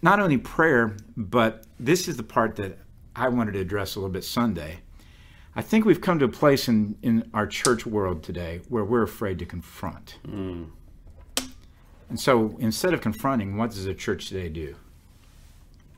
Not 0.00 0.20
only 0.20 0.38
prayer, 0.38 0.96
but 1.16 1.64
this 1.80 2.06
is 2.06 2.16
the 2.16 2.22
part 2.22 2.54
that 2.56 2.78
I 3.16 3.28
wanted 3.28 3.52
to 3.52 3.58
address 3.58 3.96
a 3.96 3.98
little 3.98 4.12
bit 4.12 4.22
Sunday. 4.22 4.78
I 5.56 5.62
think 5.62 5.84
we've 5.84 6.00
come 6.00 6.20
to 6.20 6.26
a 6.26 6.28
place 6.28 6.68
in, 6.68 6.96
in 7.02 7.28
our 7.34 7.48
church 7.48 7.84
world 7.84 8.22
today 8.22 8.60
where 8.68 8.84
we're 8.84 9.02
afraid 9.02 9.40
to 9.40 9.44
confront. 9.44 10.18
Mm. 10.24 10.70
And 12.08 12.20
so 12.20 12.56
instead 12.60 12.94
of 12.94 13.00
confronting, 13.00 13.56
what 13.56 13.70
does 13.70 13.86
a 13.86 13.94
church 13.94 14.28
today 14.28 14.48
do? 14.48 14.76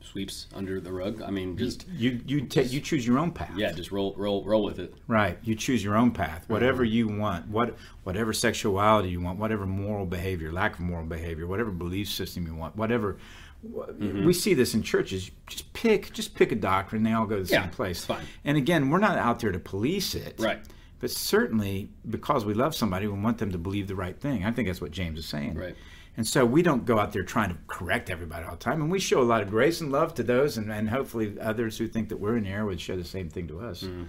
Sweeps 0.03 0.47
under 0.53 0.79
the 0.81 0.91
rug. 0.91 1.21
I 1.21 1.29
mean, 1.31 1.57
just 1.57 1.87
You 1.89 2.19
you 2.25 2.41
take 2.41 2.71
you 2.71 2.79
choose 2.81 3.05
your 3.05 3.17
own 3.19 3.31
path. 3.31 3.51
yeah, 3.55 3.71
just 3.71 3.91
roll, 3.91 4.13
roll, 4.17 4.43
roll 4.43 4.63
with 4.63 4.79
it. 4.79 4.93
Right. 5.07 5.37
You 5.43 5.55
choose 5.55 5.83
your 5.83 5.95
own 5.95 6.11
path, 6.11 6.39
uh-huh. 6.43 6.53
whatever 6.53 6.83
you 6.83 7.07
want, 7.07 7.47
what 7.47 7.77
whatever 8.03 8.33
sexuality 8.33 9.09
you 9.09 9.21
want, 9.21 9.39
whatever 9.39 9.65
moral 9.65 10.05
behavior, 10.05 10.51
lack 10.51 10.73
of 10.73 10.79
moral 10.81 11.05
behavior, 11.05 11.47
whatever 11.47 11.71
belief 11.71 12.09
system 12.09 12.45
you 12.47 12.55
want, 12.55 12.75
whatever. 12.75 13.17
Mm-hmm. 13.65 14.25
We 14.25 14.33
see 14.33 14.53
this 14.55 14.73
in 14.73 14.81
churches. 14.81 15.29
Just 15.47 15.71
pick, 15.73 16.11
just 16.13 16.33
pick 16.33 16.51
a 16.51 16.55
doctrine. 16.55 17.03
They 17.03 17.13
all 17.13 17.27
go 17.27 17.37
to 17.37 17.43
the 17.43 17.49
Yeah, 17.53 17.61
same 17.61 17.69
place. 17.71 18.03
fine. 18.03 18.25
And 18.43 18.57
again, 18.57 18.89
we're 18.89 18.97
not 18.97 19.17
out 19.19 19.39
there 19.39 19.51
to 19.51 19.59
police 19.59 20.15
it. 20.15 20.35
Right. 20.39 20.59
But 20.99 21.11
certainly, 21.11 21.89
because 22.09 22.43
we 22.43 22.53
love 22.55 22.73
somebody, 22.75 23.05
we 23.07 23.19
want 23.19 23.37
them 23.37 23.51
to 23.51 23.57
believe 23.59 23.87
the 23.87 23.95
right 23.95 24.19
thing. 24.19 24.45
I 24.45 24.51
think 24.51 24.67
that's 24.67 24.81
what 24.81 24.89
James 24.91 25.19
is 25.19 25.25
saying. 25.27 25.55
Right. 25.55 25.75
And 26.17 26.27
so 26.27 26.45
we 26.45 26.61
don't 26.61 26.85
go 26.85 26.99
out 26.99 27.13
there 27.13 27.23
trying 27.23 27.49
to 27.49 27.57
correct 27.67 28.09
everybody 28.09 28.45
all 28.45 28.51
the 28.51 28.57
time. 28.57 28.81
And 28.81 28.91
we 28.91 28.99
show 28.99 29.21
a 29.21 29.23
lot 29.23 29.41
of 29.41 29.49
grace 29.49 29.79
and 29.79 29.91
love 29.91 30.13
to 30.15 30.23
those, 30.23 30.57
and, 30.57 30.71
and 30.71 30.89
hopefully 30.89 31.37
others 31.39 31.77
who 31.77 31.87
think 31.87 32.09
that 32.09 32.17
we're 32.17 32.37
in 32.37 32.45
error 32.45 32.65
would 32.65 32.81
show 32.81 32.97
the 32.97 33.05
same 33.05 33.29
thing 33.29 33.47
to 33.47 33.59
us. 33.61 33.83
Mm-hmm. 33.83 34.03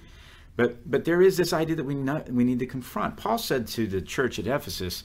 But 0.56 0.90
but 0.90 1.04
there 1.04 1.22
is 1.22 1.36
this 1.36 1.52
idea 1.52 1.76
that 1.76 1.84
we 1.84 1.94
not, 1.94 2.28
we 2.28 2.44
need 2.44 2.58
to 2.58 2.66
confront. 2.66 3.16
Paul 3.16 3.38
said 3.38 3.66
to 3.68 3.86
the 3.86 4.02
church 4.02 4.38
at 4.38 4.46
Ephesus, 4.46 5.04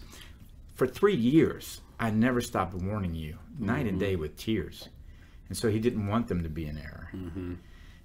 "For 0.75 0.87
three 0.87 1.15
years 1.15 1.81
I 1.99 2.09
never 2.09 2.41
stopped 2.41 2.73
warning 2.73 3.15
you, 3.15 3.37
night 3.59 3.81
and 3.85 3.91
mm-hmm. 3.91 3.99
day 3.99 4.15
with 4.15 4.35
tears." 4.35 4.89
And 5.47 5.57
so 5.57 5.69
he 5.69 5.79
didn't 5.79 6.07
want 6.07 6.27
them 6.27 6.43
to 6.43 6.49
be 6.49 6.65
in 6.65 6.77
error. 6.77 7.09
Mm-hmm. 7.15 7.53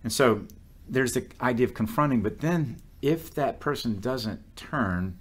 And 0.05 0.13
so 0.13 0.47
there's 0.89 1.15
the 1.15 1.27
idea 1.41 1.67
of 1.67 1.75
confronting. 1.75 2.23
But 2.23 2.41
then 2.41 2.77
if 3.01 3.35
that 3.35 3.59
person 3.59 3.99
doesn't 3.99 4.57
turn, 4.57 5.19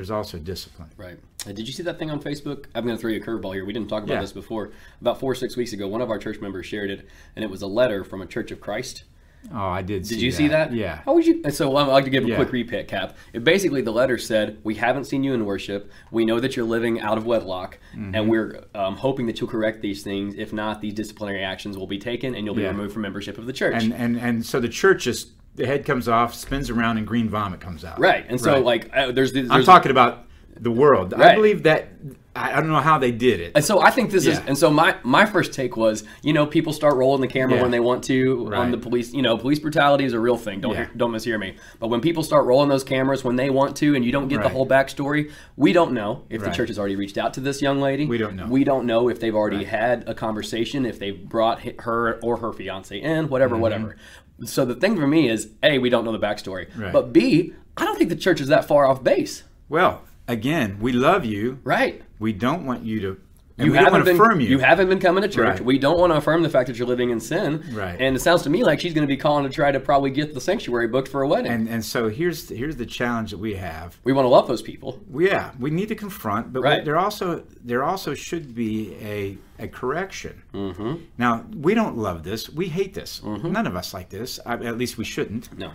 there's 0.00 0.10
also 0.10 0.38
discipline. 0.38 0.88
Right. 0.96 1.18
Uh, 1.46 1.52
did 1.52 1.66
you 1.66 1.74
see 1.74 1.82
that 1.82 1.98
thing 1.98 2.10
on 2.10 2.22
Facebook? 2.22 2.64
I'm 2.74 2.84
going 2.86 2.96
to 2.96 3.00
throw 3.00 3.10
you 3.10 3.20
a 3.20 3.24
curveball 3.24 3.52
here. 3.52 3.66
We 3.66 3.74
didn't 3.74 3.90
talk 3.90 4.02
about 4.02 4.14
Yeah. 4.14 4.20
this 4.22 4.32
before. 4.32 4.70
About 5.02 5.20
four 5.20 5.32
or 5.32 5.34
six 5.34 5.58
weeks 5.58 5.74
ago, 5.74 5.86
one 5.88 6.00
of 6.00 6.08
our 6.10 6.18
church 6.18 6.40
members 6.40 6.64
shared 6.64 6.90
it, 6.90 7.06
and 7.36 7.44
it 7.44 7.50
was 7.50 7.60
a 7.60 7.66
letter 7.66 8.02
from 8.02 8.22
a 8.22 8.26
Church 8.26 8.50
of 8.50 8.62
Christ. 8.62 9.04
Oh, 9.52 9.58
I 9.58 9.82
did. 9.82 10.04
Did 10.04 10.22
you 10.22 10.30
see 10.32 10.48
that? 10.48 10.72
Yeah. 10.72 11.00
How 11.04 11.12
would 11.14 11.26
you? 11.26 11.42
and 11.44 11.52
So 11.54 11.74
I'd 11.76 11.86
like 11.86 12.04
to 12.04 12.10
give 12.10 12.24
a 12.24 12.28
Yeah. 12.28 12.42
quick 12.42 12.48
recap. 12.50 13.14
It 13.34 13.44
basically, 13.44 13.82
the 13.82 13.92
letter 13.92 14.16
said, 14.16 14.56
"We 14.64 14.74
haven't 14.76 15.04
seen 15.04 15.22
you 15.22 15.34
in 15.34 15.44
worship. 15.44 15.90
We 16.10 16.24
know 16.24 16.40
that 16.40 16.56
you're 16.56 16.66
living 16.66 16.98
out 17.00 17.18
of 17.18 17.26
wedlock, 17.26 17.78
Mm-hmm. 17.94 18.14
and 18.14 18.28
we're 18.30 18.64
um, 18.74 18.96
hoping 18.96 19.26
that 19.26 19.38
you'll 19.40 19.50
correct 19.50 19.80
these 19.82 20.02
things. 20.02 20.34
If 20.36 20.52
not, 20.54 20.80
these 20.80 20.94
disciplinary 20.94 21.42
actions 21.42 21.76
will 21.76 21.86
be 21.86 21.98
taken, 21.98 22.34
and 22.34 22.44
you'll 22.46 22.54
be 22.54 22.62
Yeah. 22.62 22.68
removed 22.68 22.92
from 22.94 23.02
membership 23.02 23.36
of 23.38 23.44
the 23.46 23.52
church." 23.52 23.82
And 23.82 23.92
and 23.94 24.18
and 24.18 24.44
so 24.46 24.60
the 24.60 24.68
church 24.68 25.04
just 25.04 25.28
the 25.60 25.66
head 25.66 25.84
comes 25.84 26.08
off, 26.08 26.34
spins 26.34 26.70
around, 26.70 26.96
and 26.98 27.06
green 27.06 27.28
vomit 27.28 27.60
comes 27.60 27.84
out. 27.84 28.00
right. 28.00 28.24
And 28.28 28.40
so, 28.40 28.54
Right. 28.54 28.64
like, 28.64 28.90
uh, 28.96 29.12
there's, 29.12 29.32
the- 29.32 29.42
there's 29.42 29.50
I'm 29.50 29.64
talking 29.64 29.90
about 29.90 30.24
the 30.58 30.70
world. 30.70 31.14
I 31.14 31.34
believe 31.34 31.62
that. 31.64 31.88
I, 32.36 32.52
I 32.52 32.60
don't 32.60 32.68
know 32.68 32.76
how 32.80 32.96
they 32.98 33.10
did 33.10 33.40
it. 33.40 33.52
And 33.56 33.64
so 33.64 33.80
I 33.80 33.90
think 33.90 34.12
this 34.12 34.24
is, 34.24 34.38
and 34.46 34.56
so 34.56 34.70
my 34.70 34.94
my 35.02 35.26
first 35.26 35.52
take 35.52 35.76
was, 35.76 36.04
you 36.22 36.32
know, 36.32 36.46
people 36.46 36.72
start 36.72 36.94
rolling 36.94 37.20
the 37.20 37.26
camera 37.26 37.56
Yeah. 37.56 37.62
when 37.62 37.72
they 37.72 37.80
want 37.80 38.04
to 38.04 38.54
on 38.54 38.70
the 38.70 38.78
police. 38.78 39.12
You 39.12 39.20
know, 39.22 39.36
police 39.36 39.58
brutality 39.58 40.04
is 40.04 40.12
a 40.12 40.20
real 40.20 40.36
thing. 40.36 40.60
Don't 40.60 40.70
Yeah. 40.72 40.76
hear, 40.84 40.90
don't 40.96 41.10
mishear 41.10 41.40
me. 41.40 41.56
But 41.80 41.88
when 41.88 42.00
people 42.00 42.22
start 42.22 42.44
rolling 42.46 42.68
those 42.68 42.84
cameras 42.84 43.24
when 43.24 43.34
they 43.34 43.50
want 43.50 43.74
to, 43.78 43.96
and 43.96 44.04
you 44.04 44.12
don't 44.12 44.28
get 44.28 44.36
the 44.36 44.42
Right. 44.44 44.52
whole 44.52 44.66
backstory, 44.66 45.32
we 45.56 45.72
don't 45.72 45.92
know 45.92 46.22
if 46.30 46.40
the 46.44 46.50
church 46.50 46.68
has 46.68 46.78
already 46.78 46.94
reached 46.94 47.18
out 47.18 47.34
to 47.34 47.40
this 47.40 47.60
young 47.60 47.80
lady. 47.80 48.06
We 48.06 48.16
don't 48.18 48.36
know. 48.36 48.46
We 48.48 48.62
don't 48.62 48.86
know 48.86 49.08
if 49.08 49.18
they've 49.18 49.34
already 49.34 49.56
Right. 49.58 49.66
had 49.66 50.04
a 50.08 50.14
conversation, 50.14 50.86
if 50.86 51.00
they've 51.00 51.20
brought 51.28 51.62
her 51.80 52.20
or 52.22 52.36
her 52.36 52.52
fiance 52.52 52.96
in, 52.96 53.28
whatever, 53.28 53.56
Mm-hmm. 53.56 53.62
whatever. 53.62 53.96
So 54.44 54.64
the 54.64 54.74
thing 54.74 54.96
for 54.96 55.06
me 55.06 55.28
is, 55.28 55.48
a, 55.62 55.78
we 55.78 55.90
don't 55.90 56.04
know 56.04 56.12
the 56.12 56.18
backstory, 56.18 56.68
Right. 56.76 56.92
but 56.92 57.12
b, 57.12 57.52
I 57.76 57.84
don't 57.84 57.96
think 57.98 58.10
the 58.10 58.16
church 58.16 58.40
is 58.40 58.48
that 58.48 58.64
far 58.66 58.86
off 58.86 59.02
base. 59.04 59.42
Well, 59.68 60.02
again, 60.28 60.78
we 60.80 60.92
love 60.92 61.24
you. 61.24 61.58
Right. 61.64 62.02
We 62.18 62.32
don't 62.32 62.64
want 62.66 62.84
you 62.84 63.00
to. 63.00 63.20
And 63.60 63.66
You 63.66 63.72
we 63.72 63.76
don't 63.78 63.84
haven't 63.84 63.92
want 63.92 64.04
to 64.06 64.12
been 64.12 64.20
affirm 64.20 64.40
you. 64.40 64.58
haven't 64.58 64.88
been 64.88 64.98
coming 65.00 65.22
to 65.22 65.28
church. 65.28 65.46
Right. 65.58 65.64
We 65.64 65.78
don't 65.78 65.98
want 65.98 66.12
to 66.12 66.16
affirm 66.16 66.42
the 66.42 66.48
fact 66.48 66.66
that 66.68 66.76
you're 66.78 66.88
living 66.88 67.10
in 67.10 67.20
sin. 67.20 67.62
Right. 67.72 68.00
And 68.00 68.16
it 68.16 68.20
sounds 68.20 68.42
to 68.42 68.50
me 68.50 68.64
like 68.64 68.80
she's 68.80 68.94
going 68.94 69.06
to 69.06 69.12
be 69.12 69.16
calling 69.16 69.44
to 69.44 69.50
try 69.50 69.70
to 69.70 69.78
probably 69.80 70.10
get 70.10 70.34
the 70.34 70.40
sanctuary 70.40 70.88
booked 70.88 71.08
for 71.08 71.22
a 71.22 71.28
wedding. 71.28 71.52
and 71.52 71.68
and 71.68 71.84
so 71.84 72.08
here's 72.08 72.46
the, 72.46 72.56
here's 72.56 72.76
the 72.76 72.86
challenge 72.86 73.30
that 73.32 73.38
we 73.38 73.54
have. 73.54 73.98
we 74.04 74.12
want 74.12 74.24
to 74.24 74.30
love 74.30 74.48
those 74.48 74.62
people. 74.62 75.00
Yeah, 75.14 75.52
we 75.58 75.70
need 75.70 75.88
to 75.88 75.94
confront, 75.94 76.52
but 76.52 76.62
Right. 76.62 76.84
there 76.84 76.98
also 76.98 77.44
there 77.62 77.84
also 77.84 78.14
should 78.14 78.54
be 78.54 78.94
a 79.02 79.38
a 79.62 79.68
correction. 79.68 80.42
Mm-hmm. 80.54 80.94
Now 81.18 81.44
we 81.54 81.74
don't 81.74 81.96
love 81.98 82.22
this. 82.24 82.48
We 82.48 82.68
hate 82.68 82.94
this. 82.94 83.20
Mm-hmm. 83.20 83.52
None 83.52 83.66
of 83.66 83.76
us 83.76 83.92
like 83.92 84.08
this. 84.08 84.40
I, 84.46 84.54
at 84.54 84.78
least 84.78 84.96
we 84.96 85.04
shouldn't. 85.04 85.56
No. 85.58 85.72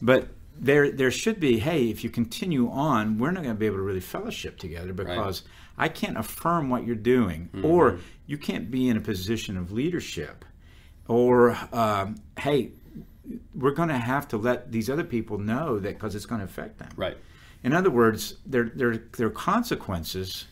But 0.00 0.28
there 0.58 0.90
there 0.90 1.10
should 1.10 1.38
be. 1.40 1.58
Hey, 1.58 1.84
if 1.88 2.02
you 2.04 2.10
continue 2.10 2.68
on, 2.70 3.18
we're 3.18 3.30
not 3.30 3.42
going 3.42 3.54
to 3.54 3.58
be 3.58 3.66
able 3.66 3.76
to 3.76 3.82
really 3.82 4.00
fellowship 4.00 4.58
together 4.58 4.92
because 4.92 5.42
I 5.82 5.88
can't 5.88 6.16
affirm 6.16 6.70
what 6.70 6.86
you're 6.86 7.04
doing, 7.16 7.50
or 7.64 7.98
you 8.26 8.38
can't 8.38 8.70
be 8.70 8.88
in 8.88 8.96
a 8.96 9.00
position 9.00 9.56
of 9.56 9.72
leadership, 9.72 10.44
or 11.08 11.58
um, 11.72 12.22
hey, 12.38 12.70
we're 13.52 13.72
going 13.72 13.88
to 13.88 13.98
have 13.98 14.28
to 14.28 14.36
let 14.36 14.70
these 14.70 14.88
other 14.88 15.02
people 15.02 15.38
know 15.38 15.80
that 15.80 15.94
because 15.94 16.14
it's 16.14 16.24
going 16.24 16.38
to 16.38 16.44
affect 16.44 16.78
them. 16.78 16.90
Right. 16.94 17.16
In 17.64 17.72
other 17.72 17.90
words, 17.90 18.36
there, 18.46 18.70
there, 18.76 18.96
there 19.16 19.26
are 19.26 19.30
consequences 19.30 20.46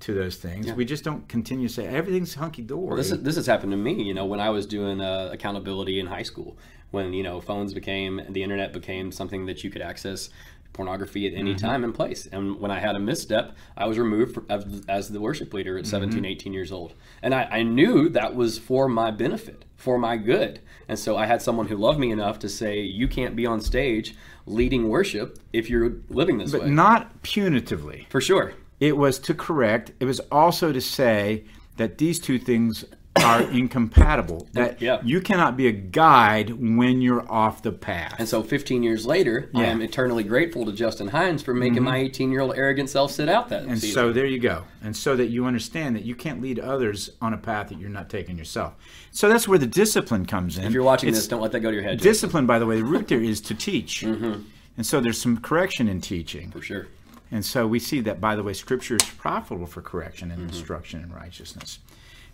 to 0.00 0.12
those 0.12 0.36
things. 0.36 0.66
Yeah. 0.66 0.74
We 0.74 0.84
just 0.84 1.02
don't 1.02 1.26
continue 1.28 1.68
to 1.68 1.72
say 1.72 1.86
everything's 1.86 2.34
hunky 2.34 2.60
dory. 2.60 2.96
This, 2.96 3.10
is, 3.10 3.22
this 3.22 3.36
has 3.36 3.46
happened 3.46 3.72
to 3.72 3.78
me, 3.78 4.02
you 4.02 4.12
know, 4.12 4.26
when 4.26 4.40
I 4.40 4.50
was 4.50 4.66
doing 4.66 5.00
uh, 5.00 5.30
accountability 5.32 5.98
in 5.98 6.06
high 6.06 6.24
school, 6.24 6.58
when, 6.90 7.14
you 7.14 7.22
know, 7.22 7.40
phones 7.40 7.72
became, 7.72 8.20
the 8.28 8.42
internet 8.42 8.74
became 8.74 9.10
something 9.10 9.46
that 9.46 9.64
you 9.64 9.70
could 9.70 9.80
access 9.80 10.28
pornography 10.74 11.26
at 11.26 11.32
any 11.32 11.54
mm-hmm. 11.54 11.66
time 11.66 11.84
and 11.84 11.94
place. 11.94 12.28
And 12.30 12.60
when 12.60 12.70
I 12.70 12.78
had 12.78 12.96
a 12.96 12.98
misstep, 12.98 13.56
I 13.76 13.86
was 13.86 13.98
removed 13.98 14.38
as, 14.50 14.82
as 14.88 15.08
the 15.08 15.20
worship 15.20 15.54
leader 15.54 15.78
at 15.78 15.84
mm-hmm. 15.84 15.90
17, 15.90 16.24
18 16.26 16.52
years 16.52 16.70
old. 16.70 16.92
And 17.22 17.34
I, 17.34 17.44
I 17.44 17.62
knew 17.62 18.10
that 18.10 18.34
was 18.34 18.58
for 18.58 18.88
my 18.88 19.10
benefit, 19.10 19.64
for 19.76 19.96
my 19.96 20.18
good. 20.18 20.60
And 20.86 20.98
so 20.98 21.16
I 21.16 21.24
had 21.24 21.40
someone 21.40 21.68
who 21.68 21.76
loved 21.76 21.98
me 21.98 22.10
enough 22.10 22.38
to 22.40 22.48
say, 22.50 22.80
you 22.80 23.08
can't 23.08 23.34
be 23.34 23.46
on 23.46 23.62
stage 23.62 24.14
leading 24.44 24.90
worship 24.90 25.38
if 25.54 25.70
you're 25.70 25.94
living 26.10 26.36
this 26.36 26.52
but 26.52 26.62
way. 26.62 26.70
not 26.70 27.22
punitively. 27.22 28.06
for 28.10 28.20
sure. 28.20 28.52
It 28.80 28.96
was 28.96 29.18
to 29.20 29.34
correct. 29.34 29.92
It 30.00 30.04
was 30.04 30.20
also 30.30 30.72
to 30.72 30.80
say 30.80 31.44
that 31.76 31.96
these 31.96 32.18
two 32.18 32.38
things 32.38 32.84
are 33.16 33.42
incompatible. 33.42 34.48
That 34.52 34.80
Yeah. 34.80 35.00
you 35.04 35.20
cannot 35.20 35.56
be 35.56 35.66
a 35.66 35.72
guide 35.72 36.50
when 36.50 37.00
you're 37.00 37.30
off 37.30 37.62
the 37.62 37.72
path. 37.72 38.16
And 38.18 38.28
so 38.28 38.42
15 38.42 38.82
years 38.82 39.06
later, 39.06 39.48
I 39.54 39.64
am 39.64 39.80
eternally 39.82 40.24
grateful 40.24 40.64
to 40.66 40.72
Justin 40.72 41.08
Hines 41.08 41.42
for 41.42 41.54
making 41.54 41.76
mm-hmm. 41.76 41.84
my 41.84 41.96
18 41.98 42.30
year 42.30 42.40
old 42.40 42.56
arrogant 42.56 42.90
self 42.90 43.12
sit 43.12 43.28
out 43.28 43.48
that 43.50 43.62
And 43.62 43.80
season. 43.80 43.94
so 43.94 44.12
there 44.12 44.26
you 44.26 44.38
go. 44.38 44.64
And 44.82 44.96
so 44.96 45.16
that 45.16 45.26
you 45.26 45.46
understand 45.46 45.96
that 45.96 46.04
you 46.04 46.14
can't 46.14 46.40
lead 46.42 46.58
others 46.58 47.10
on 47.20 47.32
a 47.32 47.38
path 47.38 47.68
that 47.68 47.78
you're 47.78 47.88
not 47.90 48.10
taking 48.10 48.36
yourself. 48.36 48.74
So 49.10 49.28
that's 49.28 49.46
where 49.46 49.58
the 49.58 49.66
discipline 49.66 50.26
comes 50.26 50.58
in. 50.58 50.64
if 50.64 50.72
you're 50.72 50.82
watching 50.82 51.08
It's- 51.08 51.22
this, 51.22 51.28
don't 51.28 51.40
let 51.40 51.52
that 51.52 51.60
go 51.60 51.70
to 51.70 51.74
your 51.74 51.84
head. 51.84 52.00
Discipline, 52.00 52.46
by 52.46 52.58
the 52.58 52.66
way, 52.66 52.76
the 52.78 52.84
root 52.84 53.08
there 53.08 53.20
is 53.20 53.40
to 53.42 53.54
teach. 53.54 54.04
Mm-hmm. 54.14 54.42
And 54.76 54.84
so 54.84 55.00
there's 55.00 55.20
some 55.20 55.38
correction 55.38 55.88
in 55.88 56.00
teaching. 56.00 56.50
for 56.50 56.60
sure. 56.60 56.86
And 57.30 57.44
so 57.44 57.66
we 57.66 57.78
see 57.78 58.00
that, 58.02 58.20
by 58.20 58.36
the 58.36 58.42
way, 58.42 58.52
Scripture 58.52 58.96
is 58.96 59.02
profitable 59.02 59.66
for 59.66 59.80
correction 59.82 60.30
and 60.30 60.40
mm-hmm. 60.40 60.50
instruction 60.50 61.02
in 61.02 61.12
righteousness. 61.12 61.78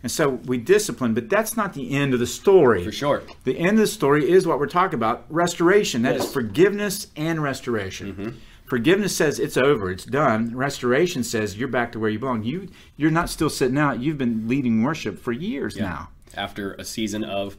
And 0.03 0.11
so 0.11 0.31
we 0.31 0.57
discipline, 0.59 1.13
but 1.15 1.29
that's 1.29 1.57
not 1.57 1.75
the 1.75 1.91
end 1.95 2.15
of 2.15 2.21
the 2.21 2.27
story. 2.27 2.85
For 2.85 2.93
sure. 2.93 3.23
The 3.45 3.59
end 3.59 3.73
of 3.73 3.79
the 3.79 3.87
story 3.87 4.31
is 4.31 4.47
what 4.47 4.59
we're 4.59 4.67
talking 4.67 4.95
about 4.95 5.27
restoration. 5.29 6.03
That 6.03 6.17
is 6.17 6.23
Yes. 6.25 6.33
forgiveness 6.33 7.07
and 7.17 7.43
restoration. 7.43 8.13
Mm-hmm. 8.15 8.31
Forgiveness 8.65 9.15
says 9.17 9.39
it's 9.39 9.57
over, 9.57 9.91
it's 9.91 10.05
done. 10.05 10.57
Restoration 10.57 11.23
says 11.25 11.57
you're 11.59 11.69
back 11.69 11.91
to 11.93 11.99
where 11.99 12.09
you 12.09 12.19
belong. 12.21 12.45
You 12.45 12.69
you're 12.97 13.11
not 13.11 13.29
still 13.29 13.51
sitting 13.51 13.77
out. 13.77 14.01
You've 14.01 14.17
been 14.19 14.47
leading 14.49 14.83
worship 14.83 15.19
for 15.19 15.33
years 15.33 15.77
now. 15.77 16.09
After 16.37 16.75
a 16.75 16.85
season 16.85 17.25
of 17.25 17.57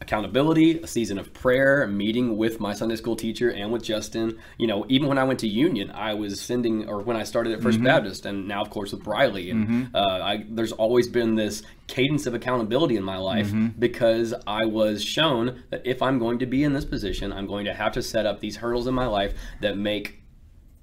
accountability, 0.00 0.80
a 0.80 0.86
season 0.86 1.18
of 1.18 1.32
prayer, 1.34 1.82
a 1.82 1.88
meeting 1.88 2.36
with 2.36 2.58
my 2.58 2.72
Sunday 2.72 2.96
school 2.96 3.14
teacher 3.16 3.50
and 3.50 3.70
with 3.70 3.82
Justin. 3.82 4.38
You 4.58 4.66
know, 4.66 4.86
even 4.88 5.08
when 5.08 5.18
I 5.18 5.24
went 5.24 5.38
to 5.40 5.48
Union, 5.48 5.90
I 5.90 6.14
was 6.14 6.40
sending, 6.40 6.88
or 6.88 7.00
when 7.02 7.16
I 7.16 7.22
started 7.24 7.52
at 7.52 7.60
1st 7.60 7.70
Mm-hmm. 7.74 7.84
Baptist, 7.84 8.26
and 8.26 8.48
now, 8.48 8.62
of 8.62 8.70
course, 8.70 8.92
with 8.92 9.04
Briley. 9.04 9.50
And 9.50 9.94
uh, 9.94 9.98
I, 9.98 10.44
there's 10.48 10.72
always 10.72 11.06
been 11.08 11.34
this 11.34 11.62
cadence 11.86 12.26
of 12.26 12.34
accountability 12.34 12.96
in 12.96 13.04
my 13.04 13.16
life 13.18 13.48
Mm-hmm. 13.48 13.78
because 13.78 14.34
I 14.46 14.64
was 14.66 15.02
shown 15.04 15.62
that 15.70 15.82
if 15.86 16.02
I'm 16.02 16.18
going 16.18 16.38
to 16.40 16.46
be 16.46 16.64
in 16.64 16.72
this 16.72 16.84
position, 16.84 17.32
I'm 17.32 17.46
going 17.46 17.64
to 17.66 17.74
have 17.74 17.92
to 17.92 18.02
set 18.02 18.26
up 18.26 18.40
these 18.40 18.56
hurdles 18.56 18.86
in 18.86 18.94
my 18.94 19.06
life 19.06 19.34
that 19.60 19.76
make 19.76 20.22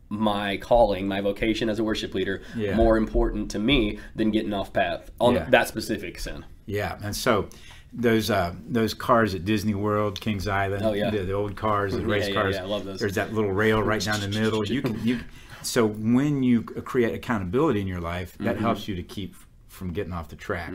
my 0.09 0.55
calling, 0.57 1.07
my 1.07 1.19
vocation 1.21 1.69
as 1.69 1.79
a 1.79 1.83
worship 1.83 2.13
leader, 2.13 2.41
Yeah. 2.55 2.75
more 2.75 2.95
important 2.97 3.51
to 3.51 3.59
me 3.59 3.99
than 4.15 4.31
getting 4.31 4.53
off 4.53 4.71
path 4.71 5.11
on 5.19 5.33
Yeah. 5.35 5.49
that 5.49 5.67
specific 5.67 6.17
sin. 6.19 6.45
Yeah, 6.65 6.97
and 7.03 7.13
so 7.15 7.49
those 7.93 8.29
uh, 8.29 8.53
those 8.67 8.93
cars 8.93 9.33
at 9.35 9.45
Disney 9.45 9.73
World, 9.73 10.19
Kings 10.19 10.47
Island, 10.47 10.83
Oh, 10.85 10.93
yeah. 10.93 11.09
the, 11.09 11.19
the 11.19 11.33
old 11.33 11.55
cars, 11.55 11.93
the 11.93 11.99
Yeah, 12.01 12.05
race 12.05 12.27
yeah, 12.27 12.33
cars. 12.33 12.55
yeah, 12.55 12.63
I 12.63 12.65
love 12.65 12.85
those. 12.85 12.99
There's 12.99 13.15
that 13.15 13.33
little 13.33 13.51
rail 13.51 13.81
right 13.81 14.01
down 14.01 14.19
the 14.21 14.27
middle. 14.29 14.65
You 14.65 14.81
can 14.81 14.99
you. 15.05 15.19
So 15.63 15.85
when 15.85 16.43
you 16.43 16.61
create 16.63 17.13
accountability 17.15 17.81
in 17.81 17.87
your 17.87 17.99
life, 18.01 18.37
that 18.39 18.55
Mm-hmm. 18.55 18.63
helps 18.65 18.87
you 18.87 18.95
to 18.95 19.03
keep 19.03 19.35
from 19.67 19.91
getting 19.93 20.13
off 20.13 20.29
the 20.29 20.35
track. 20.35 20.71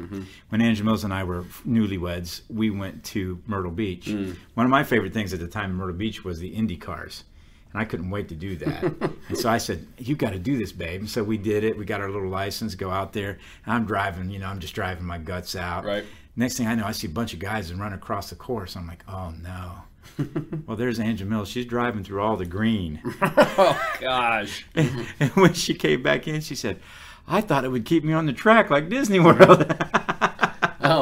When 0.50 0.60
Angela 0.60 0.84
Mills 0.86 1.02
and 1.02 1.12
I 1.12 1.24
were 1.24 1.42
newlyweds, 1.66 2.42
we 2.48 2.70
went 2.70 3.02
to 3.04 3.40
Myrtle 3.46 3.72
Beach. 3.72 4.06
Mm. 4.06 4.36
One 4.54 4.64
of 4.66 4.70
my 4.70 4.84
favorite 4.84 5.12
things 5.12 5.32
at 5.32 5.40
the 5.40 5.48
time 5.48 5.70
in 5.70 5.76
Myrtle 5.76 5.96
Beach 5.96 6.24
was 6.24 6.38
the 6.38 6.48
Indy 6.48 6.76
cars. 6.76 7.24
And 7.72 7.80
I 7.80 7.84
couldn't 7.84 8.10
wait 8.10 8.28
to 8.28 8.34
do 8.34 8.56
that. 8.56 8.82
and 9.28 9.38
so 9.38 9.48
I 9.48 9.58
said, 9.58 9.86
You 9.98 10.14
got 10.16 10.32
to 10.32 10.38
do 10.38 10.58
this, 10.58 10.72
babe. 10.72 11.00
And 11.00 11.10
so 11.10 11.22
we 11.24 11.38
did 11.38 11.64
it. 11.64 11.76
We 11.76 11.84
got 11.84 12.00
our 12.00 12.10
little 12.10 12.28
license, 12.28 12.74
go 12.74 12.90
out 12.90 13.12
there. 13.12 13.38
I'm 13.66 13.84
driving, 13.86 14.30
you 14.30 14.38
know, 14.38 14.46
I'm 14.46 14.58
just 14.60 14.74
driving 14.74 15.04
my 15.04 15.18
guts 15.18 15.56
out. 15.56 15.84
Right. 15.84 16.04
Next 16.36 16.56
thing 16.56 16.66
I 16.66 16.74
know, 16.74 16.86
I 16.86 16.92
see 16.92 17.06
a 17.06 17.10
bunch 17.10 17.34
of 17.34 17.38
guys 17.40 17.70
and 17.70 17.80
run 17.80 17.92
across 17.92 18.30
the 18.30 18.36
course. 18.36 18.76
I'm 18.76 18.86
like, 18.86 19.04
Oh 19.08 19.32
no. 19.42 19.82
well, 20.66 20.76
there's 20.76 20.98
Angela 20.98 21.30
Mills. 21.30 21.48
She's 21.48 21.66
driving 21.66 22.04
through 22.04 22.20
all 22.22 22.36
the 22.36 22.46
green. 22.46 23.00
Oh 23.54 23.80
gosh. 24.00 24.66
and 24.74 25.30
when 25.34 25.52
she 25.52 25.74
came 25.74 26.02
back 26.02 26.26
in, 26.26 26.40
she 26.40 26.54
said, 26.54 26.80
I 27.28 27.40
thought 27.40 27.64
it 27.64 27.68
would 27.70 27.84
keep 27.84 28.02
me 28.02 28.12
on 28.12 28.26
the 28.26 28.32
track 28.32 28.70
like 28.70 28.88
Disney 28.88 29.20
World. 29.20 29.72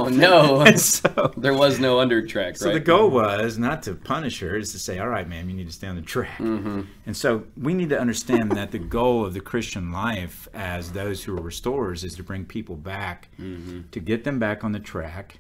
Oh 0.06 0.08
no. 0.64 0.64
so, 0.76 1.32
there 1.36 1.54
was 1.54 1.78
no 1.78 1.98
under 2.00 2.26
track, 2.26 2.56
so 2.56 2.66
right? 2.66 2.72
the 2.74 2.80
goal 2.80 3.10
was 3.10 3.58
not 3.58 3.82
to 3.84 3.94
punish 3.94 4.40
her, 4.40 4.56
is 4.56 4.72
to 4.72 4.78
say, 4.78 4.98
all 4.98 5.08
right, 5.08 5.28
ma'am, 5.28 5.48
you 5.48 5.56
need 5.56 5.66
to 5.66 5.72
stay 5.72 5.86
on 5.86 5.96
the 5.96 6.02
track. 6.02 6.38
Mm-hmm. 6.38 6.82
And 7.06 7.16
so 7.16 7.44
we 7.56 7.74
need 7.74 7.88
to 7.90 8.00
understand 8.00 8.52
that 8.52 8.70
the 8.70 8.78
goal 8.78 9.24
of 9.24 9.34
the 9.34 9.40
Christian 9.40 9.92
life 9.92 10.48
as 10.54 10.92
those 10.92 11.22
who 11.24 11.36
are 11.36 11.42
restorers 11.42 12.04
is 12.04 12.14
to 12.14 12.22
bring 12.22 12.44
people 12.44 12.76
back, 12.76 13.28
Mm-hmm. 13.40 13.82
to 13.90 14.00
get 14.00 14.24
them 14.24 14.38
back 14.38 14.64
on 14.64 14.72
the 14.72 14.80
track, 14.80 15.38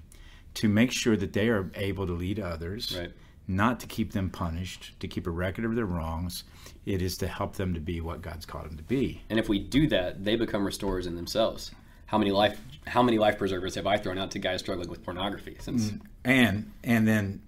to 0.54 0.68
make 0.68 0.90
sure 0.92 1.16
that 1.16 1.32
they 1.32 1.48
are 1.48 1.70
able 1.74 2.06
to 2.06 2.12
lead 2.12 2.38
others. 2.40 2.96
Right. 2.98 3.12
Not 3.48 3.80
to 3.80 3.86
keep 3.88 4.12
them 4.12 4.30
punished, 4.30 4.94
to 5.00 5.08
keep 5.08 5.26
a 5.26 5.30
record 5.30 5.64
of 5.64 5.74
their 5.74 5.84
wrongs. 5.86 6.44
It 6.86 7.02
is 7.02 7.16
to 7.18 7.26
help 7.26 7.56
them 7.56 7.74
to 7.74 7.80
be 7.80 8.00
what 8.00 8.22
God's 8.22 8.46
called 8.46 8.66
them 8.66 8.76
to 8.76 8.82
be. 8.84 9.22
And 9.28 9.40
if 9.40 9.48
we 9.48 9.58
do 9.58 9.88
that, 9.88 10.24
they 10.24 10.36
become 10.36 10.64
restorers 10.64 11.06
in 11.08 11.16
themselves. 11.16 11.72
How 12.10 12.18
many 12.18 12.32
life 12.32 12.60
how 12.88 13.04
many 13.04 13.18
life 13.18 13.38
preservers 13.38 13.76
have 13.76 13.86
I 13.86 13.98
thrown 13.98 14.18
out 14.18 14.32
to 14.32 14.40
guys 14.40 14.58
struggling 14.58 14.88
with 14.88 15.04
pornography 15.04 15.56
since 15.60 15.92
mm. 15.92 16.00
and 16.24 16.72
and 16.82 17.06
then 17.06 17.40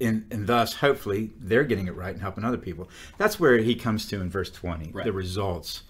and, 0.00 0.26
and 0.32 0.44
thus 0.48 0.74
hopefully 0.74 1.30
they're 1.38 1.62
getting 1.62 1.86
it 1.86 1.94
right 1.94 2.12
and 2.12 2.20
helping 2.20 2.42
other 2.42 2.58
people. 2.58 2.90
That's 3.16 3.38
where 3.38 3.58
he 3.58 3.76
comes 3.76 4.08
to 4.08 4.20
in 4.20 4.28
verse 4.28 4.50
20 4.50 4.90
Right. 4.90 5.04
the 5.04 5.12
results 5.12 5.84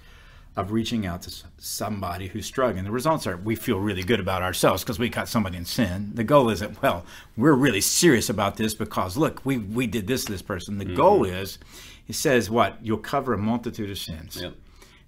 of 0.56 0.72
reaching 0.72 1.06
out 1.06 1.22
to 1.22 1.34
somebody 1.56 2.26
who's 2.26 2.44
struggling. 2.44 2.84
The 2.84 2.90
results 2.90 3.26
are 3.26 3.38
we 3.38 3.54
feel 3.54 3.78
really 3.78 4.02
good 4.02 4.20
about 4.20 4.42
ourselves 4.42 4.82
because 4.84 4.98
we 4.98 5.08
caught 5.08 5.30
somebody 5.30 5.56
in 5.56 5.64
sin. 5.64 6.10
The 6.12 6.24
goal 6.24 6.50
isn't 6.50 6.82
well 6.82 7.06
we're 7.38 7.54
really 7.54 7.80
serious 7.80 8.28
about 8.28 8.58
this 8.58 8.74
because 8.74 9.16
look 9.16 9.40
we 9.46 9.56
we 9.56 9.86
did 9.86 10.06
this 10.06 10.26
to 10.26 10.32
this 10.32 10.42
person. 10.42 10.76
The 10.76 10.84
mm-hmm. 10.84 10.96
goal 10.96 11.24
is 11.24 11.58
he 12.04 12.12
says 12.12 12.50
what? 12.50 12.76
You'll 12.82 12.98
cover 12.98 13.32
a 13.32 13.38
multitude 13.38 13.88
of 13.88 13.96
sins. 13.96 14.38
Yep. 14.38 14.54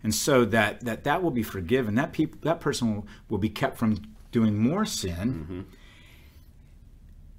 And 0.04 0.14
so 0.14 0.44
that 0.44 0.82
that 0.82 1.02
that 1.04 1.22
will 1.22 1.32
be 1.32 1.42
forgiven. 1.42 1.96
That 1.96 2.12
people 2.12 2.38
that 2.42 2.60
person 2.60 2.94
will, 2.94 3.06
will 3.28 3.38
be 3.38 3.48
kept 3.48 3.78
from 3.78 3.96
doing 4.30 4.56
more 4.56 4.84
sin. 4.84 5.16
Mm-hmm. 5.34 5.60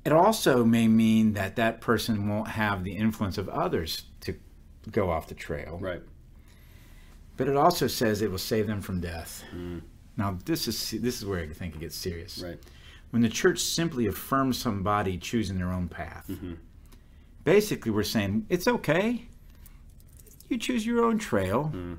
It 0.03 0.11
also 0.11 0.65
may 0.65 0.87
mean 0.87 1.33
that 1.33 1.55
that 1.55 1.79
person 1.79 2.27
won't 2.27 2.49
have 2.49 2.83
the 2.83 2.95
influence 2.95 3.37
of 3.37 3.47
others 3.49 4.03
to 4.21 4.35
go 4.91 5.09
off 5.09 5.27
the 5.27 5.35
trail. 5.35 5.77
Right. 5.81 6.01
but 7.37 7.47
it 7.47 7.55
also 7.55 7.87
says 7.87 8.21
it 8.21 8.31
will 8.31 8.37
save 8.37 8.67
them 8.67 8.81
from 8.81 8.99
death. 8.99 9.43
Mm. 9.55 9.81
Now 10.17 10.37
this 10.45 10.67
is 10.67 10.91
this 11.01 11.19
is 11.19 11.25
where 11.25 11.39
i 11.41 11.47
think 11.53 11.75
it 11.75 11.79
gets 11.79 11.95
serious. 11.95 12.39
Right. 12.39 12.59
when 13.11 13.21
the 13.21 13.29
church 13.29 13.59
simply 13.59 14.07
affirms 14.07 14.57
somebody 14.57 15.17
choosing 15.17 15.57
their 15.57 15.71
own 15.71 15.87
path 15.87 16.25
mm-hmm. 16.29 16.53
basically 17.43 17.91
we're 17.91 18.03
saying 18.03 18.47
it's 18.49 18.67
okay. 18.67 19.27
You 20.49 20.57
choose 20.57 20.85
your 20.85 21.03
own 21.03 21.17
trail 21.17 21.71
mm. 21.73 21.97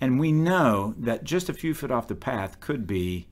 And 0.00 0.20
we 0.20 0.32
know 0.32 0.94
that 0.98 1.24
just 1.24 1.48
a 1.48 1.54
few 1.54 1.74
foot 1.74 1.90
off 1.90 2.08
the 2.08 2.14
path 2.14 2.60
could 2.60 2.86
be 2.86 3.28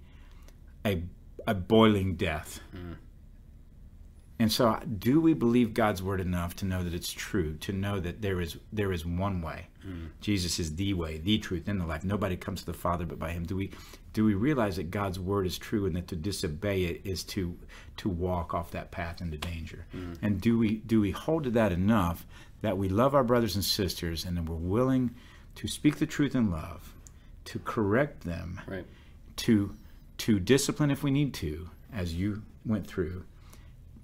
a, 0.85 1.03
a 1.47 1.55
boiling 1.55 2.15
death. 2.15 2.61
Mm. 2.75 2.97
And 4.39 4.51
so 4.51 4.79
do 4.99 5.21
we 5.21 5.33
believe 5.33 5.75
god's 5.75 6.03
word 6.03 6.21
enough 6.21 6.57
to 6.57 6.65
know 6.65 6.83
that 6.83 6.93
it's 6.93 7.13
true 7.13 7.55
to 7.59 7.73
know 7.73 8.01
that 8.01 8.21
there 8.21 8.41
is 8.41 8.57
there 8.73 8.93
is 8.93 9.07
one 9.07 9.41
way? 9.41 9.69
Mm. 9.87 10.09
Jesus 10.21 10.59
is 10.59 10.75
the 10.75 10.93
way 10.95 11.19
the 11.19 11.39
truth 11.39 11.69
and 11.69 11.81
the 11.81 11.87
life. 11.87 12.05
Nobody 12.05 12.37
comes 12.37 12.61
to 12.61 12.67
the 12.67 12.75
father 12.75 13.07
but 13.07 13.19
by 13.19 13.31
him. 13.31 13.45
Do 13.45 13.55
we 13.55 13.71
do 14.13 14.25
we 14.25 14.35
realize 14.35 14.77
that 14.77 14.91
god's 14.91 15.21
word 15.21 15.47
is 15.47 15.57
true 15.57 15.87
and 15.87 15.95
that 15.95 16.09
to 16.09 16.17
disobey 16.17 16.85
it 16.85 17.03
is 17.05 17.23
to 17.25 17.57
to 17.99 18.09
walk 18.09 18.55
off 18.55 18.73
that 18.73 18.91
path 18.91 19.21
into 19.21 19.39
danger? 19.39 19.87
Mm. 19.95 20.19
And 20.21 20.41
do 20.41 20.59
we 20.59 20.79
do 20.79 21.01
we 21.01 21.13
hold 21.13 21.45
to 21.45 21.51
that 21.51 21.71
enough 21.71 22.27
that 22.63 22.77
we 22.77 22.89
love 22.89 23.15
our 23.15 23.25
brothers 23.25 23.55
and 23.55 23.65
sisters 23.65 24.25
and 24.25 24.37
that 24.37 24.47
we're 24.47 24.57
willing 24.57 25.15
to 25.57 25.69
speak 25.69 25.97
the 25.97 26.07
truth 26.07 26.35
in 26.35 26.51
love 26.51 26.93
to 27.45 27.59
correct 27.61 28.23
them 28.25 28.61
Right. 28.67 28.87
to 29.37 29.75
to 30.19 30.39
discipline 30.41 30.91
if 30.91 31.03
we 31.03 31.11
need 31.11 31.35
to 31.35 31.71
as 31.93 32.15
you 32.15 32.43
went 32.65 32.87
through 32.87 33.25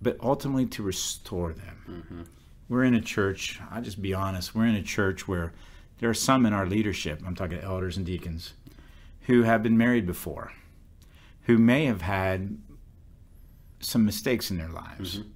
but 0.02 0.16
ultimately 0.22 0.64
to 0.64 0.82
restore 0.82 1.52
them. 1.52 1.82
Mm-hmm. 1.88 2.22
We're 2.68 2.84
in 2.84 2.94
a 2.94 3.00
church 3.00 3.60
i'll 3.70 3.82
just 3.82 4.00
be 4.02 4.14
honest 4.14 4.54
we're 4.54 4.66
in 4.66 4.74
a 4.74 4.82
church 4.82 5.26
where 5.28 5.52
there 5.98 6.08
are 6.10 6.14
some 6.14 6.46
in 6.46 6.52
our 6.52 6.66
leadership 6.66 7.20
i'm 7.26 7.34
talking 7.34 7.58
elders 7.60 7.96
and 7.96 8.06
deacons 8.06 8.54
who 9.22 9.42
have 9.42 9.62
been 9.62 9.76
married 9.78 10.06
before 10.06 10.52
who 11.44 11.58
may 11.58 11.84
have 11.86 12.02
had 12.02 12.58
some 13.80 14.04
mistakes 14.04 14.50
in 14.50 14.58
their 14.58 14.68
lives. 14.68 15.18
Mm-hmm. 15.18 15.28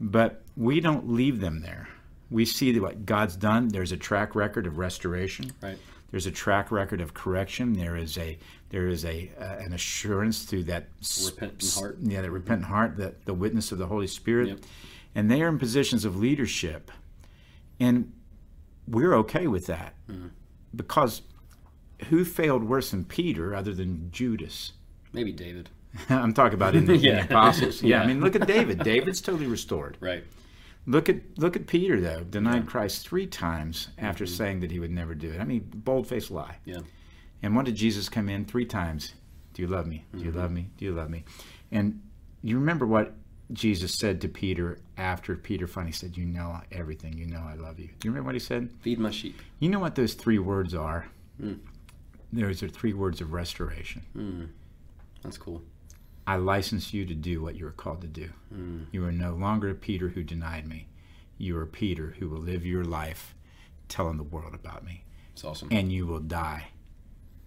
But 0.00 0.42
we 0.56 0.80
don't 0.80 1.10
leave 1.10 1.40
them 1.40 1.60
there 1.60 1.88
we 2.30 2.44
see 2.44 2.72
that 2.72 2.80
what 2.82 3.04
god's 3.06 3.36
done 3.36 3.68
there's 3.68 3.92
a 3.92 3.96
track 3.96 4.34
record 4.34 4.66
of 4.66 4.78
restoration 4.78 5.52
Right. 5.62 5.78
There's 6.10 6.26
a 6.26 6.32
track 6.32 6.72
record 6.72 7.00
of 7.00 7.14
correction. 7.14 7.72
There 7.74 7.94
is 7.94 8.18
a 8.18 8.36
there 8.70 8.88
is 8.88 9.04
a 9.04 9.30
uh, 9.40 9.64
an 9.64 9.72
assurance 9.72 10.42
through 10.42 10.64
that 10.64 10.88
repentant 11.24 11.72
heart. 11.72 11.98
Yeah, 12.02 12.22
that 12.22 12.32
repentant 12.32 12.66
heart, 12.66 12.96
that 12.96 13.26
the 13.26 13.32
witness 13.32 13.70
of 13.70 13.78
the 13.78 13.86
Holy 13.86 14.08
Spirit, 14.08 14.48
Yep. 14.48 14.58
and 15.14 15.30
they 15.30 15.40
are 15.40 15.46
in 15.46 15.56
positions 15.56 16.04
of 16.04 16.16
leadership, 16.16 16.90
and 17.78 18.12
we're 18.88 19.14
okay 19.18 19.46
with 19.46 19.66
that 19.66 19.94
because 20.74 21.22
who 22.08 22.24
failed 22.24 22.64
worse 22.64 22.90
than 22.90 23.04
Peter 23.04 23.54
other 23.54 23.72
than 23.72 24.10
Judas? 24.10 24.72
Maybe 25.12 25.30
David. 25.30 25.70
I'm 26.08 26.34
talking 26.34 26.54
about 26.54 26.74
in 26.74 26.86
the, 26.86 26.94
in 26.94 27.02
the 27.02 27.22
apostles. 27.30 27.84
Yeah, 27.84 28.02
I 28.02 28.06
mean, 28.08 28.20
look 28.20 28.34
at 28.34 28.48
David. 28.48 28.80
David's 28.82 29.20
totally 29.20 29.46
restored. 29.46 29.96
Right. 30.00 30.24
Look 30.86 31.08
at 31.08 31.38
look 31.38 31.56
at 31.56 31.66
Peter 31.66 32.00
though, 32.00 32.24
denied 32.24 32.66
Christ 32.66 33.06
three 33.06 33.26
times 33.26 33.88
after 33.98 34.26
saying 34.26 34.60
that 34.60 34.70
he 34.70 34.80
would 34.80 34.90
never 34.90 35.14
do 35.14 35.30
it. 35.30 35.40
I 35.40 35.44
mean, 35.44 35.70
bold 35.74 36.06
faced 36.06 36.30
lie. 36.30 36.56
Yeah. 36.64 36.80
And 37.42 37.54
when 37.54 37.64
did 37.64 37.76
Jesus 37.76 38.08
come 38.08 38.28
in? 38.28 38.44
Three 38.44 38.66
times. 38.66 39.14
Do 39.54 39.62
you 39.62 39.68
love 39.68 39.86
me? 39.86 40.04
Do 40.16 40.24
you 40.24 40.30
love 40.30 40.50
me? 40.50 40.70
Do 40.78 40.84
you 40.84 40.92
love 40.92 41.10
me? 41.10 41.24
And 41.70 42.00
you 42.42 42.56
remember 42.56 42.86
what 42.86 43.14
Jesus 43.52 43.94
said 43.98 44.20
to 44.20 44.28
Peter 44.28 44.78
after 44.96 45.36
Peter 45.36 45.66
finally 45.66 45.92
said, 45.92 46.16
"You 46.16 46.24
know 46.24 46.60
everything. 46.70 47.18
You 47.18 47.26
know 47.26 47.42
I 47.42 47.54
love 47.54 47.78
you." 47.78 47.88
Do 47.98 48.08
you 48.08 48.10
remember 48.10 48.28
what 48.28 48.34
he 48.34 48.40
said? 48.40 48.70
Feed 48.80 48.98
my 48.98 49.10
sheep. 49.10 49.40
You 49.58 49.68
know 49.68 49.80
what 49.80 49.96
those 49.96 50.14
three 50.14 50.38
words 50.38 50.74
are? 50.74 51.08
Mm. 51.42 51.58
Those 52.32 52.62
are 52.62 52.68
three 52.68 52.92
words 52.92 53.20
of 53.20 53.32
restoration. 53.32 54.02
Mm. 54.16 54.48
That's 55.22 55.36
cool. 55.36 55.62
I 56.30 56.36
license 56.36 56.94
you 56.94 57.04
to 57.06 57.14
do 57.14 57.42
what 57.42 57.56
you 57.56 57.66
are 57.66 57.72
called 57.72 58.02
to 58.02 58.06
do. 58.06 58.30
Mm. 58.54 58.86
You 58.92 59.04
are 59.04 59.10
no 59.10 59.34
longer 59.34 59.74
Peter 59.74 60.10
who 60.10 60.22
denied 60.22 60.64
me. 60.64 60.86
You 61.38 61.58
are 61.58 61.66
Peter 61.66 62.14
who 62.20 62.28
will 62.28 62.38
live 62.38 62.64
your 62.64 62.84
life 62.84 63.34
telling 63.88 64.16
the 64.16 64.22
world 64.22 64.54
about 64.54 64.84
me. 64.84 65.02
It's 65.32 65.42
awesome. 65.42 65.66
And 65.72 65.90
you 65.90 66.06
will 66.06 66.20
die 66.20 66.68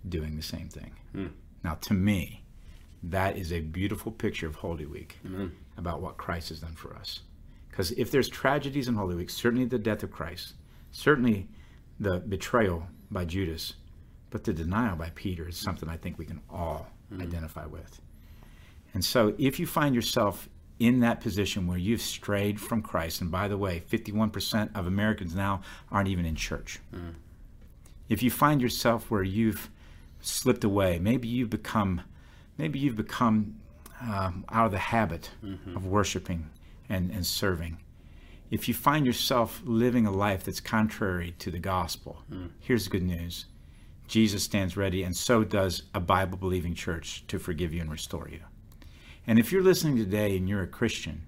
doing 0.10 0.36
the 0.36 0.44
same 0.44 0.68
thing. 0.68 0.98
Mm. 1.16 1.32
Now, 1.64 1.76
to 1.76 1.94
me, 1.94 2.44
that 3.04 3.38
is 3.38 3.54
a 3.54 3.62
beautiful 3.62 4.12
picture 4.12 4.48
of 4.48 4.56
Holy 4.56 4.86
Week 4.86 5.18
Amen. 5.26 5.56
about 5.78 6.02
what 6.02 6.18
Christ 6.18 6.50
has 6.50 6.60
done 6.60 6.76
for 6.76 6.94
us. 6.94 7.22
Because 7.70 7.92
if 7.92 8.12
there's 8.12 8.28
tragedies 8.28 8.90
in 8.90 8.96
Holy 8.96 9.16
Week, 9.16 9.30
certainly 9.30 9.64
the 9.64 9.80
death 9.80 10.04
of 10.04 10.12
Christ, 10.12 10.56
certainly 10.92 11.48
the 12.02 12.20
betrayal 12.20 12.84
by 13.10 13.24
Judas, 13.24 13.76
but 14.30 14.44
the 14.44 14.52
denial 14.52 14.98
by 14.98 15.12
Peter 15.16 15.48
is 15.48 15.56
something 15.56 15.88
I 15.88 15.96
think 15.96 16.20
we 16.20 16.26
can 16.26 16.42
all 16.50 16.88
identify 17.22 17.66
with. 17.66 18.02
And 18.94 19.04
so 19.04 19.34
if 19.38 19.60
you 19.60 19.66
find 19.66 19.96
yourself 19.96 20.50
in 20.80 21.00
that 21.00 21.22
position 21.22 21.68
where 21.68 21.78
you've 21.78 22.02
strayed 22.02 22.60
from 22.60 22.82
Christ, 22.82 23.22
and 23.22 23.32
by 23.32 23.48
the 23.48 23.58
way, 23.58 23.84
51% 23.90 24.76
of 24.76 24.88
Americans 24.88 25.36
now 25.36 25.62
aren't 25.92 26.10
even 26.10 26.26
in 26.26 26.36
church. 26.36 26.80
Mm. 26.94 27.14
If 28.10 28.22
you 28.22 28.30
find 28.30 28.62
yourself 28.62 29.10
where 29.10 29.24
you've 29.24 29.70
slipped 30.22 30.64
away, 30.64 31.00
maybe 31.00 31.28
you've 31.28 31.50
become, 31.50 32.02
maybe 32.58 32.80
you've 32.80 32.96
become 32.96 33.56
um, 34.02 34.46
out 34.50 34.66
of 34.66 34.72
the 34.72 34.78
habit 34.78 35.32
mm-hmm. 35.44 35.76
of 35.76 35.86
worshiping 35.86 36.50
and, 36.90 37.12
and 37.12 37.26
serving. 37.26 37.78
If 38.52 38.68
you 38.68 38.74
find 38.74 39.06
yourself 39.06 39.62
living 39.64 40.06
a 40.06 40.12
life 40.12 40.44
that's 40.44 40.60
contrary 40.60 41.34
to 41.40 41.50
the 41.50 41.60
gospel, 41.60 42.24
mm. 42.32 42.50
here's 42.60 42.84
the 42.86 42.90
good 42.90 43.04
news. 43.04 43.46
Jesus 44.08 44.44
stands 44.44 44.76
ready, 44.76 45.04
and 45.04 45.16
so 45.16 45.44
does 45.44 45.84
a 45.96 46.00
Bible 46.00 46.38
believing 46.38 46.76
church 46.76 47.24
to 47.30 47.40
forgive 47.40 47.74
you 47.74 47.82
and 47.82 47.90
restore 47.90 48.28
you. 48.30 48.42
And 49.26 49.40
if 49.40 49.52
you're 49.52 49.64
listening 49.64 49.98
today 49.98 50.36
and 50.36 50.50
you're 50.50 50.64
a 50.64 50.68
Christian, 50.68 51.24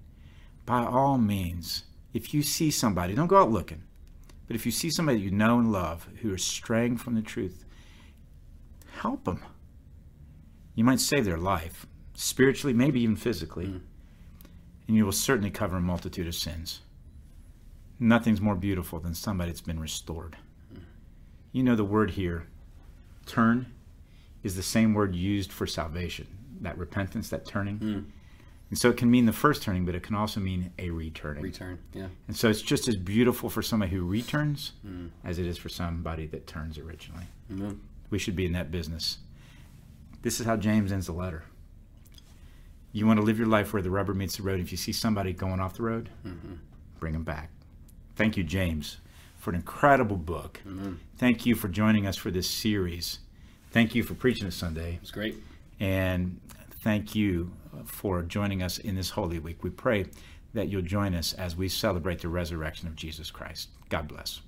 by 0.66 0.84
all 0.84 1.18
means, 1.18 1.84
if 2.12 2.34
you 2.34 2.42
see 2.42 2.70
somebody, 2.70 3.14
don't 3.14 3.26
go 3.26 3.40
out 3.40 3.50
looking, 3.50 3.82
but 4.46 4.56
if 4.56 4.66
you 4.66 4.72
see 4.72 4.90
somebody 4.90 5.20
you 5.20 5.30
know 5.30 5.58
and 5.58 5.72
love 5.72 6.08
who 6.22 6.32
is 6.34 6.44
straying 6.44 6.98
from 6.98 7.14
the 7.14 7.22
truth, 7.22 7.64
help 9.00 9.24
them. 9.24 9.42
You 10.74 10.84
might 10.84 11.00
save 11.00 11.24
their 11.24 11.38
life, 11.38 11.86
spiritually, 12.14 12.74
maybe 12.74 13.00
even 13.00 13.16
physically, 13.16 13.66
mm. 13.66 13.80
and 14.86 14.96
you 14.96 15.04
will 15.04 15.12
certainly 15.12 15.50
cover 15.50 15.78
a 15.78 15.80
multitude 15.80 16.26
of 16.26 16.34
sins. 16.34 16.80
Nothing's 17.98 18.42
more 18.42 18.54
beautiful 18.54 19.00
than 19.00 19.14
somebody 19.14 19.50
that's 19.50 19.62
been 19.62 19.80
restored. 19.80 20.36
Mm. 20.72 20.80
You 21.52 21.62
know, 21.62 21.76
the 21.76 21.84
word 21.84 22.10
here, 22.12 22.46
turn, 23.24 23.66
is 24.42 24.54
the 24.54 24.62
same 24.62 24.92
word 24.92 25.14
used 25.14 25.50
for 25.50 25.66
salvation, 25.66 26.28
that 26.62 26.78
repentance, 26.78 27.28
that 27.30 27.46
turning. 27.46 27.78
Hmm. 27.78 28.00
And 28.68 28.78
so 28.78 28.90
it 28.90 28.96
can 28.96 29.10
mean 29.10 29.26
the 29.26 29.32
first 29.32 29.62
turning, 29.62 29.84
but 29.84 29.94
it 29.94 30.02
can 30.02 30.16
also 30.16 30.40
mean 30.40 30.72
a 30.78 30.90
returning. 30.90 31.42
Return. 31.42 31.78
Yeah. 31.92 32.08
And 32.26 32.36
so 32.36 32.48
it's 32.48 32.62
just 32.62 32.88
as 32.88 32.96
beautiful 32.96 33.48
for 33.48 33.62
somebody 33.62 33.92
who 33.92 34.04
returns 34.04 34.72
hmm. 34.82 35.08
as 35.24 35.38
it 35.38 35.46
is 35.46 35.56
for 35.56 35.68
somebody 35.68 36.26
that 36.26 36.46
turns 36.46 36.78
originally. 36.78 37.26
Amen. 37.50 37.80
We 38.10 38.18
should 38.18 38.36
be 38.36 38.46
in 38.46 38.52
that 38.52 38.70
business. 38.70 39.18
This 40.22 40.40
is 40.40 40.46
how 40.46 40.56
James 40.56 40.90
ends 40.90 41.06
the 41.06 41.12
letter. 41.12 41.44
You 42.92 43.06
want 43.06 43.20
to 43.20 43.24
live 43.24 43.38
your 43.38 43.46
life 43.46 43.72
where 43.72 43.82
the 43.82 43.90
rubber 43.90 44.14
meets 44.14 44.38
the 44.38 44.42
road. 44.42 44.58
If 44.58 44.72
you 44.72 44.78
see 44.78 44.92
somebody 44.92 45.32
going 45.32 45.60
off 45.60 45.74
the 45.74 45.82
road, 45.82 46.08
mm-hmm. 46.26 46.54
bring 46.98 47.12
them 47.12 47.24
back. 47.24 47.50
Thank 48.16 48.36
you, 48.36 48.42
James, 48.42 48.96
for 49.36 49.50
an 49.50 49.56
incredible 49.56 50.16
book. 50.16 50.60
Mm-hmm. 50.66 50.94
Thank 51.18 51.44
you 51.44 51.54
for 51.54 51.68
joining 51.68 52.06
us 52.06 52.16
for 52.16 52.30
this 52.30 52.48
series. 52.48 53.18
Thank 53.70 53.94
you 53.94 54.02
for 54.02 54.14
preaching 54.14 54.46
this 54.46 54.56
Sunday. 54.56 54.98
It's 55.02 55.10
great. 55.10 55.36
And 55.80 56.40
thank 56.82 57.14
you 57.14 57.52
for 57.84 58.22
joining 58.22 58.62
us 58.62 58.78
in 58.78 58.94
this 58.94 59.10
Holy 59.10 59.38
Week. 59.38 59.62
We 59.62 59.70
pray 59.70 60.06
that 60.54 60.68
you'll 60.68 60.82
join 60.82 61.14
us 61.14 61.32
as 61.34 61.56
we 61.56 61.68
celebrate 61.68 62.20
the 62.20 62.28
resurrection 62.28 62.88
of 62.88 62.96
Jesus 62.96 63.30
Christ. 63.30 63.68
God 63.88 64.08
bless. 64.08 64.40